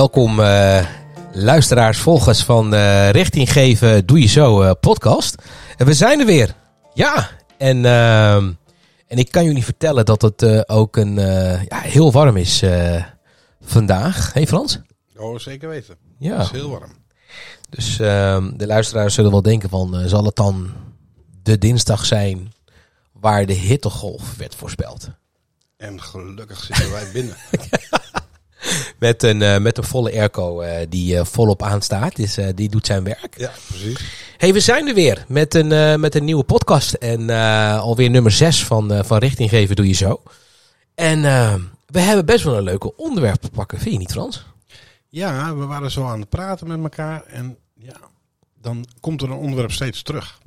[0.00, 0.99] Welkom uh,
[1.32, 5.34] luisteraars, volgers van uh, Richting Geven Doe Je Zo uh, podcast.
[5.76, 6.54] En we zijn er weer.
[6.94, 8.52] Ja, en, ehm,
[9.06, 11.14] en ik kan jullie vertellen dat het ook een,
[11.68, 12.62] ja, heel warm is
[13.60, 14.32] vandaag.
[14.32, 14.80] Hé Frans?
[15.16, 15.96] Oh, zeker weten.
[16.18, 16.36] Ja.
[16.36, 16.92] Het is heel warm.
[17.68, 20.70] Dus ehm, de luisteraars zullen wel denken van, zal het dan
[21.42, 22.52] de dinsdag zijn
[23.12, 25.10] waar de hittegolf werd voorspeld?
[25.76, 27.36] En gelukkig zitten wij binnen.
[28.98, 32.16] Met een, uh, met een volle airco uh, die uh, volop aanstaat.
[32.16, 33.38] Dus die doet zijn werk.
[33.38, 34.00] Ja, precies.
[34.36, 36.92] Hey, we zijn er weer met een, met een nieuwe podcast.
[36.94, 37.30] En
[37.80, 40.22] alweer nummer 6 van, van Richting Geven Doe Je Zo.
[40.94, 41.22] En
[41.86, 43.78] we hebben best wel een leuke onderwerp te pakken.
[43.78, 44.46] Vind je niet, Frans?
[45.08, 47.22] Ja, we waren zo aan het praten met elkaar.
[47.24, 47.96] En ja,
[48.60, 50.38] dan komt er een onderwerp steeds terug.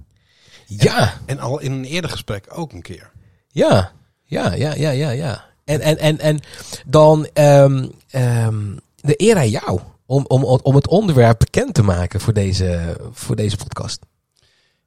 [0.65, 1.13] Ja.
[1.25, 3.11] En, en al in een eerder gesprek ook een keer.
[3.47, 3.91] Ja,
[4.23, 5.52] ja, ja, ja, ja, ja.
[5.65, 6.39] En, en, en, en
[6.85, 12.19] dan um, um, de eer aan jou om, om, om het onderwerp bekend te maken
[12.19, 13.99] voor deze, voor deze podcast.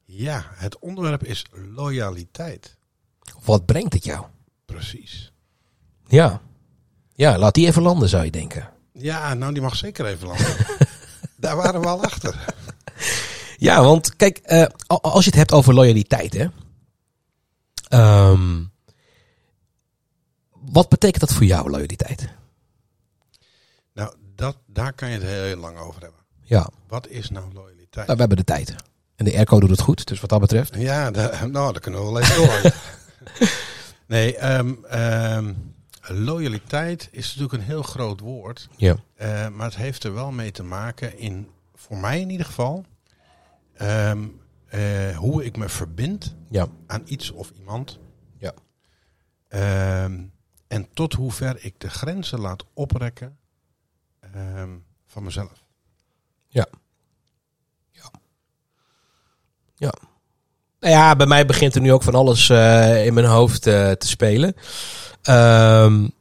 [0.05, 2.77] Ja, het onderwerp is loyaliteit.
[3.45, 4.25] Wat brengt het jou?
[4.65, 5.33] Precies.
[6.07, 6.41] Ja.
[7.15, 8.71] Ja, laat die even landen, zou je denken.
[8.93, 10.57] Ja, nou die mag zeker even landen.
[11.37, 12.55] Daar waren we al achter.
[13.57, 16.47] Ja, want kijk, uh, als je het hebt over loyaliteit, hè.
[18.29, 18.73] Um,
[20.70, 22.28] wat betekent dat voor jou, loyaliteit?
[23.92, 26.20] Nou, dat, daar kan je het heel lang over hebben.
[26.42, 26.70] Ja.
[26.89, 28.06] Wat is nou loyaliteit?
[28.06, 28.75] Nou, we hebben de tijd.
[29.17, 30.75] En de airco doet het goed, dus wat dat betreft.
[30.75, 32.72] Ja, de, nou, dat kunnen we wel even door.
[34.06, 38.69] nee, um, um, loyaliteit is natuurlijk een heel groot woord.
[38.76, 38.97] Ja.
[39.21, 42.84] Uh, maar het heeft er wel mee te maken, in, voor mij in ieder geval,
[43.82, 44.41] um,
[44.75, 46.66] uh, hoe ik me verbind ja.
[46.87, 47.99] aan iets of iemand.
[48.38, 48.55] Ja.
[50.05, 50.32] Um,
[50.69, 53.38] en tot hoever ik de grenzen laat oprekken
[54.37, 55.65] um, van mezelf.
[56.49, 56.66] Ja.
[57.91, 58.10] Ja.
[59.75, 59.94] Ja.
[60.81, 63.91] Nou ja, bij mij begint er nu ook van alles uh, in mijn hoofd uh,
[63.91, 64.55] te spelen.
[65.31, 66.15] Um,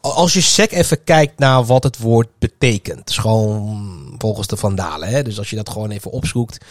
[0.00, 3.12] als je sec even kijkt naar wat het woord betekent.
[3.12, 5.08] gewoon volgens de Vandalen.
[5.08, 5.22] Hè?
[5.22, 6.64] Dus als je dat gewoon even opzoekt.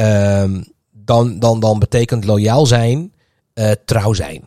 [0.00, 3.12] Um, dan, dan, dan betekent loyaal zijn
[3.54, 4.44] uh, trouw zijn.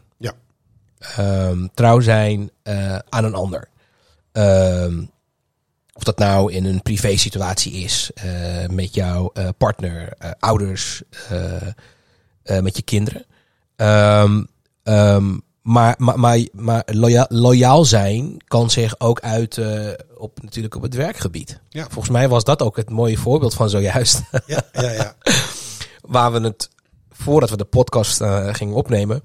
[1.20, 3.70] Um, trouw zijn uh, aan een ander.
[4.32, 5.12] Um,
[5.94, 8.12] of dat nou in een privé situatie is.
[8.26, 11.02] Uh, met jouw partner, ouders,
[12.44, 13.26] met je kinderen.
[15.62, 20.96] maar, maar, maar, maar loyaal, loyaal zijn kan zich ook uiten op, natuurlijk op het
[20.96, 21.60] werkgebied.
[21.70, 21.84] Ja.
[21.84, 24.22] Volgens mij was dat ook het mooie voorbeeld van zojuist.
[24.46, 25.16] Ja, ja, ja.
[26.02, 26.70] Waar we het,
[27.12, 29.24] voordat we de podcast uh, gingen opnemen,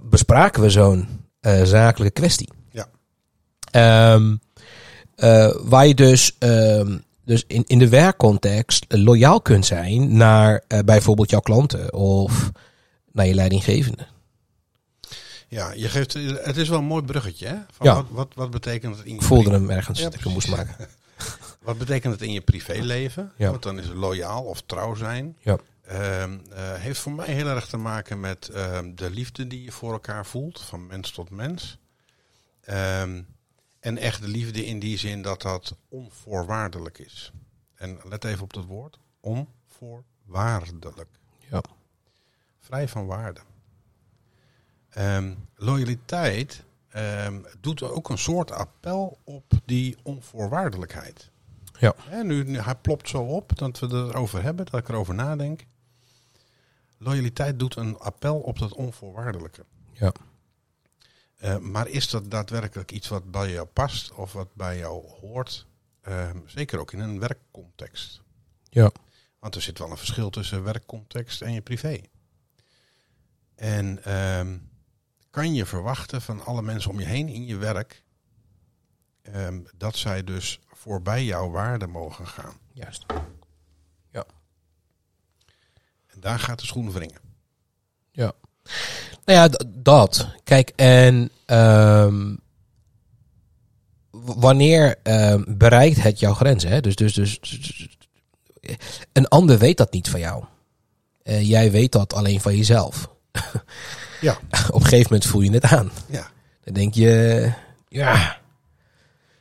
[0.00, 1.08] bespraken we zo'n
[1.40, 2.48] uh, zakelijke kwestie.
[2.70, 4.12] Ja.
[4.14, 4.40] Um,
[5.16, 11.30] uh, waar je dus, um, dus in, in de werkcontext loyaal kunt zijn naar bijvoorbeeld
[11.30, 12.50] jouw klanten of
[13.12, 14.06] naar je leidinggevende.
[15.48, 16.12] Ja, je geeft,
[16.42, 17.46] het is wel een mooi bruggetje.
[17.46, 17.56] Hè?
[17.70, 17.94] Van ja.
[17.94, 20.32] wat, wat, wat betekent het in je Ik voelde hem ergens ja, dat ik hem
[20.32, 20.76] moest maken.
[21.62, 23.32] wat betekent het in je privéleven?
[23.36, 23.50] Ja.
[23.50, 25.36] Want dan is het loyaal of trouw zijn.
[25.40, 25.58] Ja.
[25.90, 26.38] Uh, uh,
[26.74, 30.26] heeft voor mij heel erg te maken met uh, de liefde die je voor elkaar
[30.26, 31.78] voelt, van mens tot mens.
[32.70, 33.26] Um,
[33.80, 37.32] en echt de liefde in die zin dat dat onvoorwaardelijk is.
[37.74, 41.08] En let even op dat woord, onvoorwaardelijk.
[41.50, 41.62] Ja.
[42.60, 43.40] Vrij van waarde.
[44.98, 46.64] Um, loyaliteit
[46.96, 51.30] um, doet ook een soort appel op die onvoorwaardelijkheid.
[51.78, 51.94] Ja.
[51.98, 55.64] He, nu, hij plopt zo op dat we erover hebben, dat ik erover nadenk.
[56.98, 59.64] Loyaliteit doet een appel op dat onvoorwaardelijke.
[59.92, 60.12] Ja.
[61.44, 65.66] Uh, maar is dat daadwerkelijk iets wat bij jou past of wat bij jou hoort?
[66.08, 68.22] Uh, zeker ook in een werkcontext.
[68.68, 68.90] Ja.
[69.38, 72.00] Want er zit wel een verschil tussen werkcontext en je privé.
[73.54, 74.54] En uh,
[75.30, 78.02] kan je verwachten van alle mensen om je heen in je werk
[79.22, 82.54] ehm, dat zij dus voorbij jouw waarde mogen gaan.
[82.72, 83.06] Juist.
[86.16, 87.20] En daar gaat de schoen wringen.
[88.10, 88.32] Ja.
[89.24, 90.28] Nou ja, dat.
[90.44, 92.38] Kijk, en um,
[94.10, 96.70] wanneer um, bereikt het jouw grenzen?
[96.70, 96.80] Hè?
[96.80, 97.88] Dus, dus, dus, dus,
[99.12, 100.44] een ander weet dat niet van jou.
[101.22, 103.08] Eh, jij weet dat alleen van jezelf.
[104.20, 104.38] Ja.
[104.70, 105.90] Op een gegeven moment voel je het aan.
[106.08, 106.30] Ja.
[106.64, 107.52] Dan denk je,
[107.88, 108.38] ja,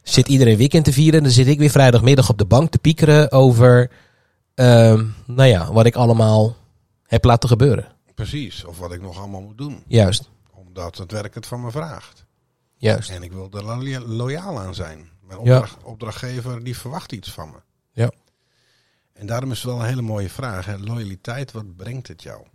[0.03, 1.23] zit iedereen weekend te vieren.
[1.23, 3.91] Dan zit ik weer vrijdagmiddag op de bank te piekeren over,
[4.55, 6.55] ehm, nou ja, wat ik allemaal
[7.15, 7.85] heb laten gebeuren.
[8.15, 8.63] Precies.
[8.63, 9.83] Of wat ik nog allemaal moet doen.
[9.87, 12.25] Juist, Omdat het werk het van me vraagt.
[12.77, 13.09] juist.
[13.09, 15.09] En ik wil er lo- loyaal aan zijn.
[15.21, 15.53] Mijn Ja.
[15.55, 17.57] opdracht, opdrachtgever die verwacht iets van me.
[17.91, 18.11] Ja.
[19.13, 20.65] En daarom is het wel een hele mooie vraag.
[20.65, 20.77] Hè?
[20.77, 22.45] Loyaliteit, wat brengt het jou?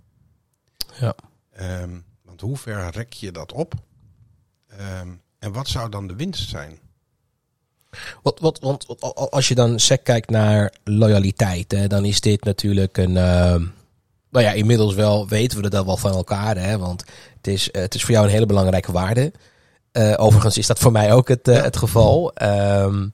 [1.00, 1.14] Ja.
[1.52, 3.74] Ehm, want hoe ver rek je dat op?
[4.66, 5.08] Ehm,
[5.38, 6.78] en wat zou dan de winst zijn?
[8.22, 12.96] Wat, wat, want als je dan sec kijkt naar loyaliteit, hè, dan is dit natuurlijk
[12.96, 13.16] een.
[13.16, 13.66] ehm,
[14.30, 17.04] nou ja, inmiddels wel weten we dat wel van elkaar, hè, want
[17.36, 19.32] het is, eh, het is voor jou een hele belangrijke waarde.
[19.92, 21.62] Eh, overigens is dat voor mij ook het, eh, Ja.
[21.62, 22.32] het geval.
[22.34, 23.08] Ehm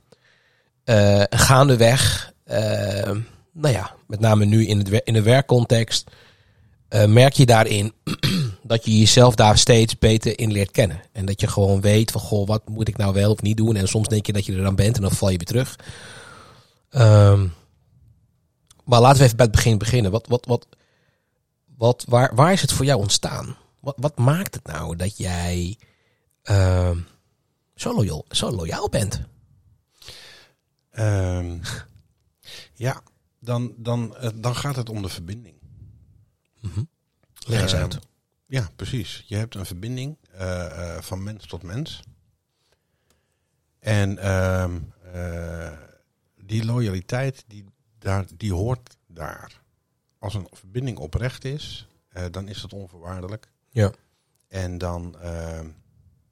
[0.84, 3.20] eh, gaandeweg, ehm,
[3.52, 6.10] nou ja, met name nu in, het, in de werkcontext,
[7.06, 7.92] merk je daarin
[8.62, 11.00] dat je jezelf daar steeds beter in leert kennen.
[11.12, 13.76] En dat je gewoon weet van, goh, wat moet ik nou wel of niet doen?
[13.76, 15.76] En soms denk je dat je er dan bent en dan val je weer terug.
[16.90, 17.46] Ehm,
[18.84, 20.10] maar laten we even bij het begin beginnen.
[20.10, 20.66] Wat, wat, wat,
[21.76, 23.56] wat, waar, waar is het voor jou ontstaan?
[23.80, 25.78] Wat, wat maakt het nou dat jij
[26.42, 26.98] ehm,
[27.74, 29.20] zo, loyaal, zo loyaal bent?
[30.90, 31.58] Ehm,
[32.74, 33.02] ja,
[33.38, 35.54] dan, dan, eh, dan gaat het om de verbinding.
[37.46, 37.98] Leg eens Ehm, uit.
[38.46, 39.24] Ja, precies.
[39.26, 42.02] Je hebt een verbinding eh, eh, van mens tot mens.
[43.78, 44.80] En ehm,
[46.36, 47.64] die loyaliteit, die,
[47.98, 49.64] daar, die hoort daar.
[50.26, 53.48] Als een verbinding oprecht is, eh, dan is dat onvoorwaardelijk.
[53.70, 53.92] Ja.
[54.48, 55.64] En dan, ehm,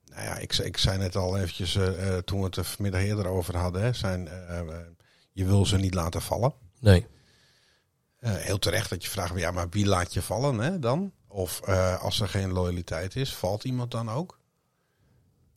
[0.04, 2.64] nou ja, ik, zei- ik zei net al eventjes eh, eh, toen we het er
[2.64, 4.66] vanmiddag eerder over hadden, hè, zijn, eh, eh,
[5.32, 6.52] je wil ze niet laten vallen.
[6.80, 7.06] Nee.
[8.18, 11.12] Eh, heel terecht dat je vraagt, ja, maar wie laat je vallen hè, dan?
[11.28, 14.38] Of eh, als er geen loyaliteit is, valt iemand dan ook?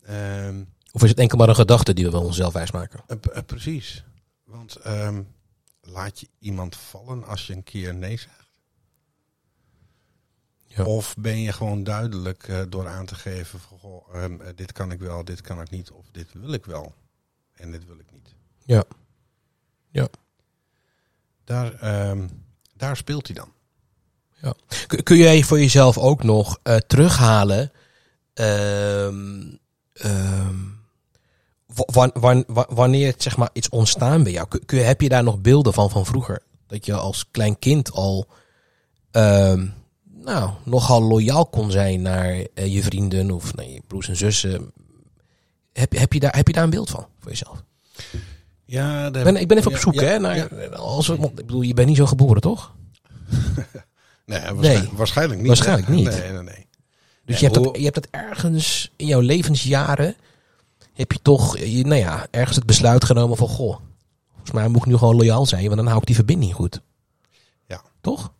[0.04, 3.02] Ehm, Of is het enkel maar een gedachte die we wel onszelf wijsmaken?
[3.08, 4.04] eh, eh, precies.
[4.44, 5.24] Want ehm,
[5.88, 8.48] laat je iemand vallen als je een keer nee zegt?
[10.66, 10.84] Ja.
[10.84, 14.72] Of ben je gewoon duidelijk eh, door aan te geven van, goh, ehm, eh, dit
[14.72, 16.94] kan ik wel, dit kan ik niet, of dit wil ik wel
[17.54, 18.36] en dit wil ik niet.
[18.66, 18.84] Ja.
[19.90, 20.08] Ja.
[21.44, 22.28] Daar, ehm,
[22.76, 23.52] daar speelt hij dan.
[24.88, 27.72] Kun, kun jij voor jezelf ook nog eh, terughalen
[28.34, 29.56] ehm,
[29.94, 30.66] ehm, wa- wa- wa-
[31.66, 31.67] wa-
[32.68, 34.48] wanneer zeg maar, iets ontstaan bij jou?
[34.66, 36.42] Kun, heb je daar nog beelden van van vroeger?
[36.68, 38.28] Dat je als klein kind al
[39.12, 39.66] ehm,
[40.04, 44.72] nou, nogal loyaal kon zijn naar eh, je vrienden of naar je broers en zussen.
[45.74, 47.64] Heb, heb, je daar, heb je daar een beeld van voor jezelf?
[48.66, 50.20] Ja, Ik ben, ik ben even op zoek, ja, hè?
[50.20, 50.68] Naar, ja.
[50.76, 52.76] als ik bedoel, je bent niet zo geboren, toch?
[54.26, 54.98] Nee, waarschijnlijk, Nee.
[54.98, 55.48] waarschijnlijk niet.
[55.48, 56.10] Waarschijnlijk niet.
[56.10, 56.68] Nee, nee, nee.
[57.26, 60.16] Dus je, hebt dat, je hebt dat ergens in jouw levensjaren,
[60.98, 63.80] heb je toch, je, nou ja, ergens het besluit genomen van, goh,
[64.32, 66.82] volgens mij moet ik nu gewoon loyaal zijn, want dan hou ik die verbinding goed.
[67.68, 67.82] Ja.
[68.02, 68.32] Toch?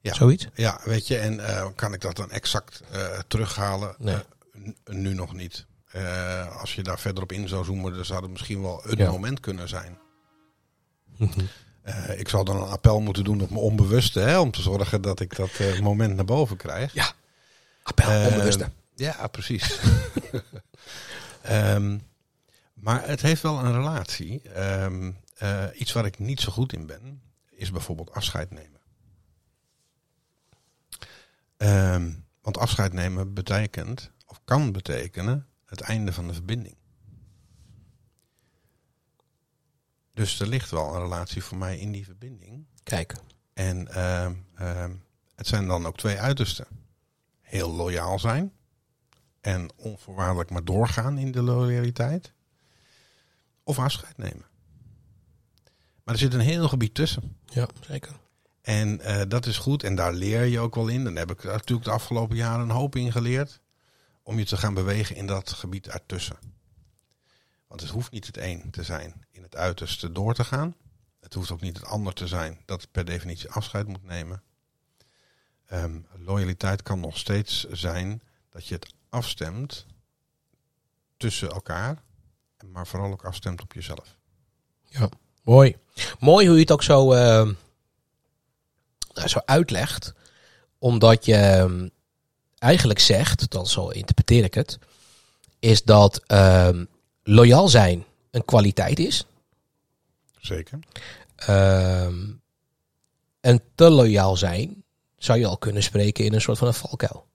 [0.00, 0.14] Ja.
[0.14, 0.48] Zoiets?
[0.54, 3.94] Ja, weet je, en eh, kan ik dat dan exact eh, terughalen?
[3.98, 4.14] Nee.
[4.14, 5.66] Eh, nu nog niet.
[5.90, 8.96] Eh, als je daar verder op in zou zoomen, dan zou het misschien wel een
[8.98, 9.10] Ja.
[9.10, 9.98] moment kunnen zijn.
[11.16, 11.40] Mhm.
[11.82, 15.02] Eh, ik zou dan een appel moeten doen op mijn onbewuste, hè, om te zorgen
[15.02, 16.94] dat ik dat eh, moment naar boven krijg.
[16.94, 17.12] Ja.
[17.82, 18.70] Appel, Eh, onbewuste.
[18.94, 19.78] Ja, precies.
[21.42, 21.98] Ehm,
[22.74, 24.42] maar het heeft wel een relatie.
[24.42, 28.80] Ehm, eh, iets waar ik niet zo goed in ben, is bijvoorbeeld afscheid nemen.
[31.56, 36.76] Ehm, want afscheid nemen betekent, of kan betekenen, het einde van de verbinding.
[40.14, 42.66] Dus er ligt wel een relatie voor mij in die verbinding.
[42.82, 43.14] Kijk.
[43.52, 43.86] En
[45.34, 46.66] het zijn dan ook twee uitersten.
[47.40, 48.52] Heel loyaal zijn.
[49.40, 52.32] En onvoorwaardelijk maar doorgaan in de loyaliteit.
[53.62, 54.44] Of afscheid nemen.
[56.04, 57.36] Maar er zit een heel gebied tussen.
[57.44, 58.16] Ja, zeker.
[58.62, 59.82] En eh, dat is goed.
[59.82, 61.04] En daar leer je ook wel in.
[61.04, 63.60] Dan heb ik natuurlijk de afgelopen jaren een hoop in geleerd.
[64.22, 66.36] Om je te gaan bewegen in dat gebied ertussen.
[67.66, 70.74] Want het hoeft niet het een te zijn in het uiterste door te gaan.
[71.20, 74.42] Het hoeft ook niet het ander te zijn dat per definitie afscheid moet nemen.
[75.66, 79.86] Ehm, loyaliteit kan nog steeds zijn dat je het afstemt
[81.16, 82.02] tussen elkaar.
[82.64, 84.16] Maar vooral ook afstemt op jezelf.
[85.42, 85.76] Mooi.
[86.18, 87.14] Mooi hoe je het ook zo,
[89.12, 90.14] nou, zo uitlegt.
[90.78, 91.88] Omdat je ehm,
[92.58, 94.78] eigenlijk zegt, dan zo interpreteer ik het,
[95.58, 96.84] is dat ehm,
[97.22, 99.24] loyaal zijn een kwaliteit is.
[100.40, 100.78] Zeker.
[101.36, 102.28] Ehm,
[103.40, 104.84] En te loyaal zijn,
[105.16, 107.26] zou je al kunnen spreken in een soort van een valkuil.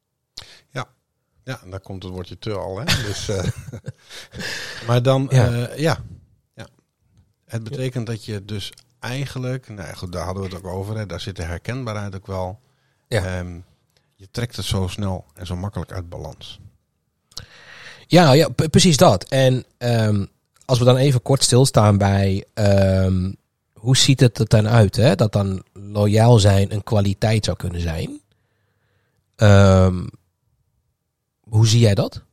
[1.45, 2.77] Ja, daar komt het woordje te al.
[2.77, 2.85] Hè?
[2.85, 3.43] Dus, eh,
[4.87, 5.45] maar dan, Ja.
[5.45, 5.69] ja.
[5.75, 5.97] ja,
[6.53, 6.67] ja.
[7.45, 10.97] Het betekent dat je dus eigenlijk, nou goed, daar hadden we het ook over.
[10.97, 11.05] Hè?
[11.05, 12.59] Daar zit de herkenbaarheid ook wel.
[13.07, 13.39] Ja.
[13.39, 13.59] Ehm,
[14.15, 16.59] je trekt het zo snel en zo makkelijk uit balans.
[18.07, 19.23] Ja, ja precies dat.
[19.23, 20.25] En ehm,
[20.65, 23.31] als we dan even kort stilstaan bij ehm,
[23.73, 24.95] hoe ziet het er dan uit?
[24.95, 25.15] Hè?
[25.15, 28.19] Dat dan loyaal zijn een kwaliteit zou kunnen zijn.
[29.35, 30.07] Ehm,
[31.49, 32.23] hoe zie jij dat?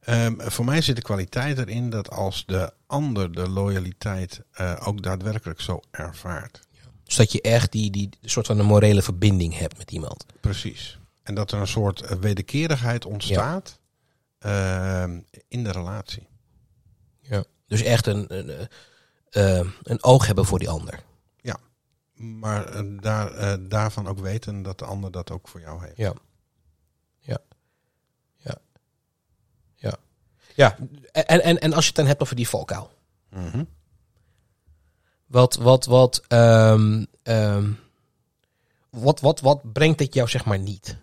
[0.00, 5.02] Ehm, voor mij zit de kwaliteit erin dat als de ander de loyaliteit eh, ook
[5.02, 6.60] daadwerkelijk zo ervaart.
[7.04, 10.26] Dus dat je echt die, die soort van een morele verbinding hebt met iemand.
[10.40, 10.98] Precies.
[11.22, 13.78] En dat er een soort eh, wederkerigheid ontstaat
[14.38, 16.28] ehm, in de relatie.
[17.70, 18.68] Dus echt een, een,
[19.30, 21.02] eh, eh, een oog hebben voor die ander.
[22.14, 25.96] Maar eh, daar, daarvan ook weten dat de ander dat ook voor jou heeft.
[25.96, 26.12] Ja.
[27.20, 27.38] Ja.
[28.36, 28.58] Ja.
[29.74, 29.96] Ja.
[30.54, 30.76] Ja.
[31.12, 32.92] En, en, en als je het dan hebt over die valkuil.
[33.28, 33.64] Mhm.
[35.26, 37.04] Wat, wat, wat, ehm,
[38.90, 40.96] wat, wat, wat brengt het jou zeg maar niet?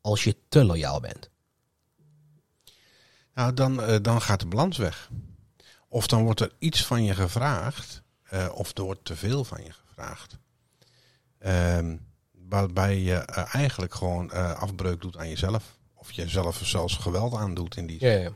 [0.00, 1.30] Als je te loyaal bent.
[3.34, 5.10] Nou, dan, eh, dan gaat de balans weg.
[5.88, 9.64] Of dan wordt er iets van je gevraagd, eh, of er wordt te veel van
[9.64, 10.38] je gevraagd.
[11.38, 11.96] Ehm,
[12.54, 15.78] waarbij je eh, eigenlijk gewoon eh, afbreuk doet aan jezelf.
[15.94, 18.32] Of jezelf zelfs geweld aandoet in die Ja, ja.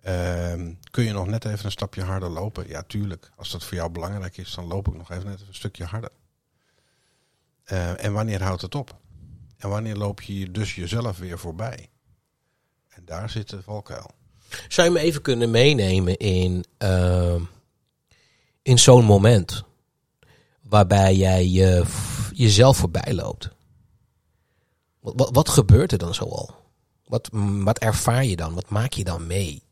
[0.00, 2.68] Ehm, kun je nog net even een stapje harder lopen?
[2.68, 3.30] Ja, tuurlijk.
[3.36, 6.10] Als dat voor jou belangrijk is, dan loop ik nog even net een stukje harder.
[7.64, 8.96] Eh, en wanneer houdt het op?
[9.56, 11.88] En wanneer loop je dus jezelf weer voorbij?
[12.88, 14.10] En daar zit de valkuil.
[14.68, 17.42] Zou je me even kunnen meenemen in, ehm,
[18.62, 19.64] in zo'n moment?
[20.60, 21.84] Waarbij jij je,
[22.40, 23.48] jezelf voorbij loopt.
[25.00, 26.54] Wat, wat, wat gebeurt er dan zoal?
[27.04, 27.28] Wat,
[27.62, 28.54] wat ervaar je dan?
[28.54, 29.62] Wat maak je dan mee?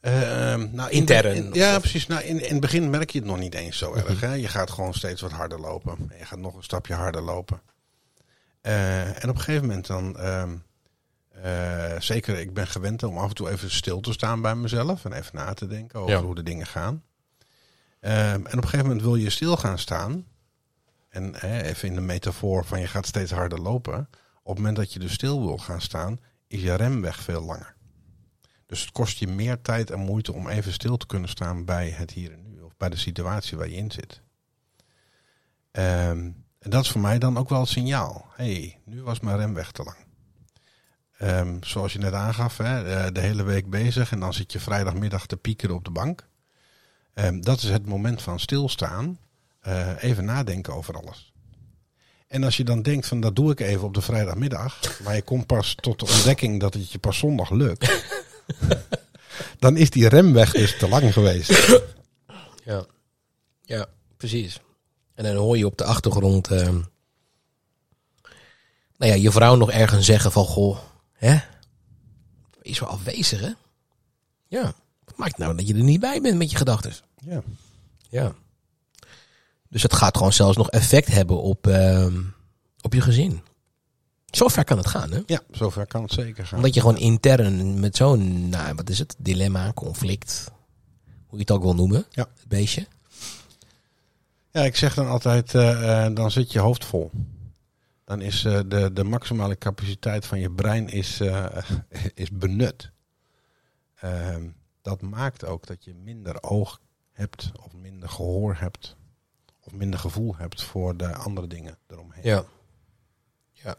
[0.00, 2.06] Ehm, nou, in- Intern, in- ja, precies.
[2.06, 3.98] Nou, in, in het begin merk je het nog niet eens zo Mhm.
[3.98, 4.20] erg.
[4.20, 4.32] Hè?
[4.34, 5.96] Je gaat gewoon steeds wat harder lopen.
[6.10, 7.60] En je gaat nog een stapje harder lopen.
[8.60, 10.18] Eh, en op een gegeven moment dan...
[10.18, 10.56] ehm,
[11.42, 15.04] eh, zeker, ik ben gewend om af en toe even stil te staan bij mezelf.
[15.04, 16.22] En even na te denken over Ja.
[16.22, 17.02] hoe de dingen gaan.
[18.00, 20.26] Ehm, en op een gegeven moment wil je stil gaan staan.
[21.14, 24.08] En hè, even in de metafoor van je gaat steeds harder lopen.
[24.42, 27.74] Op het moment dat je dus stil wil gaan staan, is je remweg veel langer.
[28.66, 31.90] Dus het kost je meer tijd en moeite om even stil te kunnen staan bij
[31.90, 32.60] het hier en nu.
[32.60, 34.22] Of bij de situatie waar je in zit.
[35.70, 38.26] Ehm, en dat is voor mij dan ook wel het signaal.
[38.34, 39.98] hey, nu was mijn remweg te lang.
[41.18, 44.60] Ehm, zoals je net aangaf, hè, eh, de hele week bezig en dan zit je
[44.60, 46.28] vrijdagmiddag te piekeren op de bank.
[47.14, 49.18] Ehm, dat is het moment van stilstaan.
[49.64, 51.32] Eh, even nadenken over alles.
[52.26, 55.22] En als je dan denkt van dat doe ik even op de vrijdagmiddag, maar je
[55.22, 58.02] komt pas tot de ontdekking dat het je pas zondag lukt,
[59.58, 61.80] dan is die remweg dus te lang geweest.
[62.64, 62.86] Ja,
[63.62, 64.60] ja precies.
[65.14, 66.50] En dan hoor je op de achtergrond...
[66.50, 66.80] ehm,
[68.96, 70.44] nou ja, je vrouw nog ergens zeggen van...
[70.44, 70.78] Goh,
[71.12, 71.38] hè?
[72.62, 73.50] Wees wel afwezig, hè?
[74.46, 74.74] Ja.
[75.04, 76.92] Wat maakt nou dat je er niet bij bent met je gedachten?
[77.20, 77.42] Ja.
[78.08, 78.34] Ja.
[79.74, 82.22] Dus het gaat gewoon zelfs nog effect hebben op, ehm,
[82.80, 83.40] op je gezin.
[84.26, 85.20] Zo ver kan het gaan, hè?
[85.26, 86.56] ja, zover kan het zeker gaan.
[86.56, 89.14] Omdat je gewoon intern met zo'n, nou, wat is het?
[89.18, 90.50] Dilemma, conflict,
[91.26, 92.26] hoe je het ook wil noemen, Ja.
[92.38, 92.86] het beestje.
[94.50, 97.10] Ja, ik zeg dan altijd, eh, eh, dan zit je hoofd vol.
[98.04, 101.20] Dan is eh, de, de maximale capaciteit van je brein is,
[102.14, 102.90] is benut.
[103.94, 104.48] Ehm,
[104.82, 106.80] dat maakt ook dat je minder oog
[107.12, 108.96] hebt, of minder gehoor hebt,
[109.74, 112.22] minder gevoel hebt voor de andere dingen eromheen.
[112.22, 112.44] Ja.
[113.52, 113.76] ja.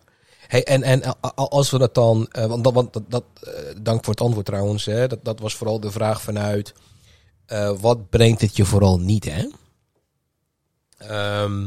[0.47, 4.13] Hey, en, en als we dat dan, eh, want, dat, want dat, eh, dank voor
[4.13, 6.73] het antwoord trouwens, hè, dat, dat was vooral de vraag vanuit,
[7.45, 9.49] eh, wat brengt het je vooral niet, hè?
[10.97, 11.61] Ehm,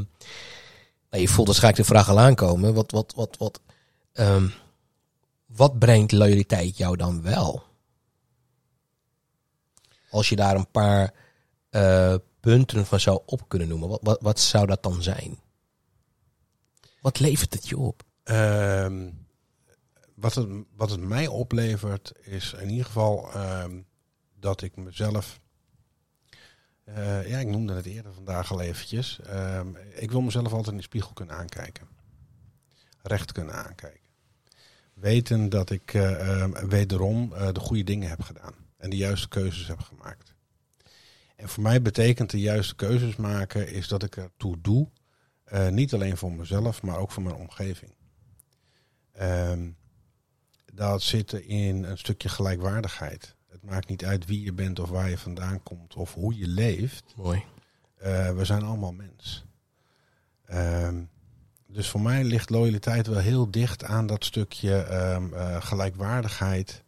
[1.10, 3.60] nou, je voelt waarschijnlijk de vraag al aankomen, wat, wat, wat, wat,
[4.12, 4.48] ehm,
[5.46, 7.62] wat brengt loyaliteit jou dan wel?
[10.10, 11.14] Als je daar een paar
[12.48, 15.38] punten van zou op kunnen noemen, wat, wat, wat zou dat dan zijn?
[17.00, 18.02] Wat levert het je op?
[18.22, 19.10] Ehm,
[20.14, 23.80] wat, het, wat het mij oplevert is in ieder geval ehm,
[24.34, 25.40] dat ik mezelf...
[26.84, 29.20] eh, ja, ik noemde het eerder vandaag al eventjes.
[29.20, 31.88] Ehm, ik wil mezelf altijd in de spiegel kunnen aankijken.
[33.02, 34.10] Recht kunnen aankijken.
[34.94, 38.54] Weten dat ik eh, wederom eh, de goede dingen heb gedaan.
[38.76, 40.36] En de juiste keuzes heb gemaakt.
[41.38, 44.88] En voor mij betekent de juiste keuzes maken is dat ik ertoe doe.
[45.44, 47.94] eh, niet alleen voor mezelf, maar ook voor mijn omgeving.
[49.12, 49.70] Ehm,
[50.74, 53.36] dat zit in een stukje gelijkwaardigheid.
[53.48, 56.46] Het maakt niet uit wie je bent of waar je vandaan komt of hoe je
[56.48, 57.04] leeft.
[57.16, 57.44] Mooi.
[57.96, 59.44] Eh, we zijn allemaal mens.
[60.44, 61.02] Ehm,
[61.66, 66.82] dus voor mij ligt loyaliteit wel heel dicht aan dat stukje ehm, eh, gelijkwaardigheid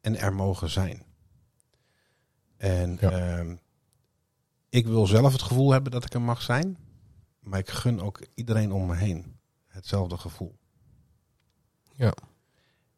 [0.00, 1.02] en er mogen zijn.
[2.62, 3.10] En Ja.
[3.10, 3.54] ehm,
[4.68, 6.76] ik wil zelf het gevoel hebben dat ik er mag zijn,
[7.40, 10.58] maar ik gun ook iedereen om me heen hetzelfde gevoel.
[11.94, 12.12] Ja.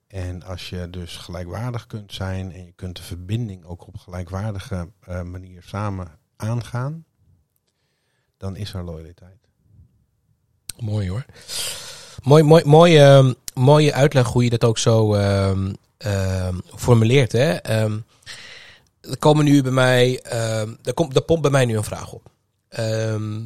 [0.07, 4.89] En als je dus gelijkwaardig kunt zijn en je kunt de verbinding ook op gelijkwaardige
[5.01, 7.05] eh, manier samen aangaan,
[8.37, 9.49] dan is er loyaliteit.
[10.79, 11.25] Mooi hoor.
[12.23, 15.73] Mooi, mooi, mooi, ehm, mooie uitleg hoe je dat ook zo ehm,
[16.75, 17.33] formuleert.
[17.33, 17.57] Hè?
[19.11, 22.13] Er komen nu bij mij, ehm er, komt, er pompt bij mij nu een vraag
[22.13, 22.31] op.
[22.69, 23.41] Ehm,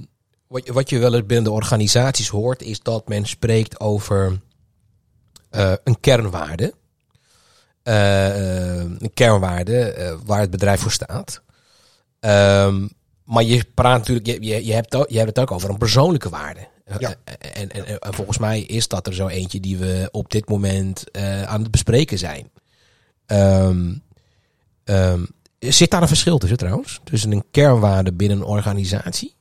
[0.46, 4.40] wat, je- wat je wel eens binnen de organisaties hoort, is dat men spreekt over
[5.50, 6.74] eh, een kernwaarde.
[7.82, 11.42] Eh, een kernwaarde eh, waar het bedrijf voor staat.
[12.20, 12.88] Ehm,
[13.24, 16.28] maar je praat natuurlijk, je, je, je, hebt, je hebt het ook over een persoonlijke
[16.28, 16.68] waarde.
[16.98, 17.14] Ja.
[17.54, 21.04] En, en, en volgens mij is dat er zo eentje die we op dit moment
[21.46, 22.50] aan het bespreken zijn.
[23.26, 23.94] Ehm,
[25.58, 27.00] zit daar een verschil tussen trouwens?
[27.04, 29.34] Tussen een kernwaarde binnen een organisatie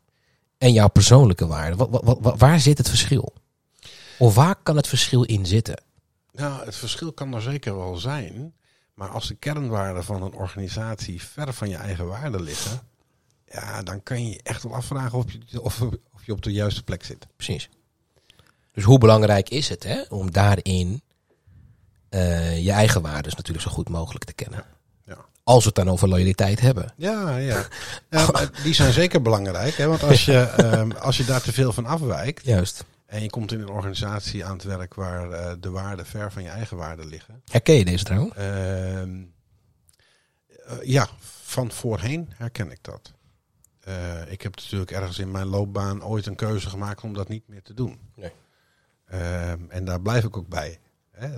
[0.57, 1.75] en jouw persoonlijke waarde?
[1.75, 3.33] Wa- wa- wa- wa- waar zit het verschil?
[4.19, 5.83] Of waar kan het verschil in zitten?
[6.31, 8.53] Nou, het verschil kan er zeker wel zijn.
[8.93, 12.79] Maar als de kernwaarden van een organisatie ver van je eigen waarden liggen,
[13.45, 15.81] ja, dan kan je je echt wel afvragen of je, of,
[16.13, 17.27] of je op de juiste plek zit.
[17.35, 17.69] Precies.
[18.71, 21.01] Dus hoe belangrijk is het hè, om daarin
[22.09, 24.59] eh, je eigen waarden natuurlijk zo goed mogelijk te kennen?
[24.59, 24.76] Ja.
[25.47, 26.93] Als we het dan over loyaliteit hebben.
[26.95, 27.67] Ja, ja.
[28.63, 29.75] Die zijn zeker belangrijk.
[29.75, 29.87] Hè?
[29.87, 32.85] Want als je, ehm, als je daar te veel van afwijkt Juist.
[33.05, 36.43] en je komt in een organisatie aan het werk waar eh, de waarden ver van
[36.43, 37.41] je eigen waarden liggen.
[37.45, 38.35] Herken je deze trouwens?
[38.35, 39.23] Ehm,
[40.65, 41.07] eh, ja,
[41.43, 43.13] van voorheen herken ik dat.
[43.79, 47.47] Eh, ik heb natuurlijk ergens in mijn loopbaan ooit een keuze gemaakt om dat niet
[47.47, 47.99] meer te doen.
[48.15, 48.31] Nee.
[49.05, 50.79] Ehm, en daar blijf ik ook bij.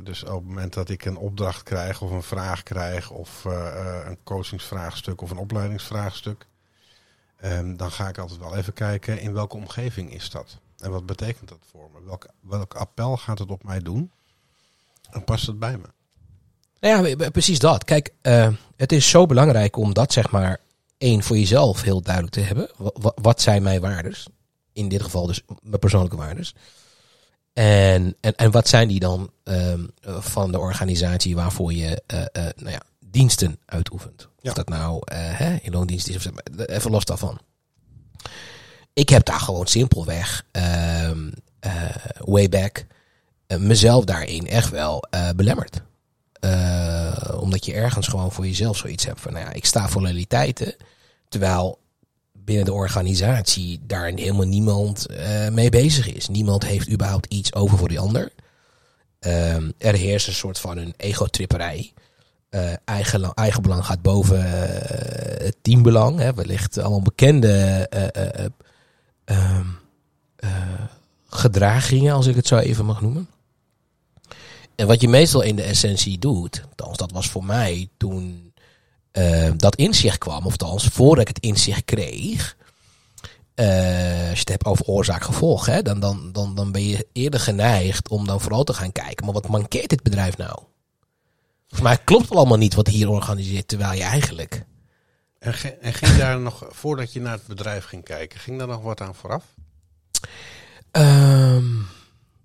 [0.04, 3.68] Dus op het moment dat ik een opdracht krijg of een vraag krijg of eh,
[3.68, 6.46] eh, een coachingsvraagstuk of een opleidingsvraagstuk,
[7.40, 10.58] ehm, dan ga ik altijd wel even kijken in welke omgeving is dat.
[10.78, 12.04] En wat betekent dat voor me?
[12.06, 14.12] Welk, welk appel gaat het op mij doen?
[15.10, 15.88] En past het bij me?
[16.80, 17.84] Nou ja, precies dat.
[17.84, 20.60] Kijk, eh, het is zo belangrijk om dat zeg maar
[20.98, 22.70] één voor jezelf heel duidelijk te hebben.
[22.78, 24.28] Wa- wa- wat zijn mijn waardes?
[24.74, 26.56] In dit geval dus mijn persoonlijke waardes.
[27.60, 32.22] En, en, en wat zijn die dan ehm, eh, van de organisatie waarvoor je eh,
[32.22, 34.28] eh, nou ja, diensten uitoefent?
[34.42, 34.50] Ja.
[34.50, 36.32] Of dat nou eh, hè, in loondienst is of
[36.66, 37.40] even los daarvan.
[38.94, 41.12] Ik heb daar gewoon simpelweg eh,
[42.18, 42.86] way back
[43.58, 45.04] mezelf daarin echt wel
[45.36, 45.82] belemmerd.
[47.40, 50.76] Omdat je ergens gewoon voor jezelf zoiets hebt van, nou ja, ik sta voor loyaliteiten.
[51.30, 51.80] Terwijl
[52.50, 56.28] binnen de organisatie daar helemaal niemand eh, mee bezig is.
[56.28, 58.32] Niemand heeft überhaupt iets over voor die ander.
[59.20, 61.94] Ehm, er heerst een soort van een egotripperij.
[62.50, 66.20] Eh eigen, eigen belang gaat boven eh, het teambelang.
[66.20, 66.34] Hè.
[66.34, 68.46] Wellicht allemaal bekende eh, eh, eh,
[69.26, 69.68] ehm,
[70.36, 70.50] eh,
[71.28, 73.30] gedragingen, als ik het zo even mag noemen.
[74.76, 78.49] En wat je meestal in de essentie doet, althans dat was voor mij toen
[79.12, 82.58] eh, dat inzicht kwam, of althans voordat ik het inzicht kreeg.
[83.56, 83.66] eh,
[84.30, 88.10] als je het hebt over oorzaak-gevolg, hè, dan, dan, dan, dan ben je eerder geneigd
[88.10, 89.26] om dan vooral te gaan kijken.
[89.26, 90.60] Maar wat mankeert dit bedrijf nou?
[91.68, 94.66] Volgens mij klopt het allemaal niet wat hier organiseert, terwijl je eigenlijk.
[95.40, 98.68] En, ge- en ging daar nog, voordat je naar het bedrijf ging kijken, ging daar
[98.68, 99.44] nog wat aan vooraf?
[100.92, 101.66] Ehm,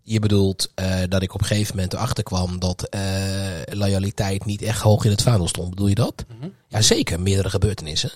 [0.06, 3.00] je bedoelt eh, dat ik op een gegeven moment erachter kwam dat eh,
[3.64, 5.70] loyaliteit niet echt hoog in het vaandel stond.
[5.70, 6.24] Bedoel je dat?
[6.68, 7.20] Ja, zeker.
[7.20, 8.10] Meerdere gebeurtenissen.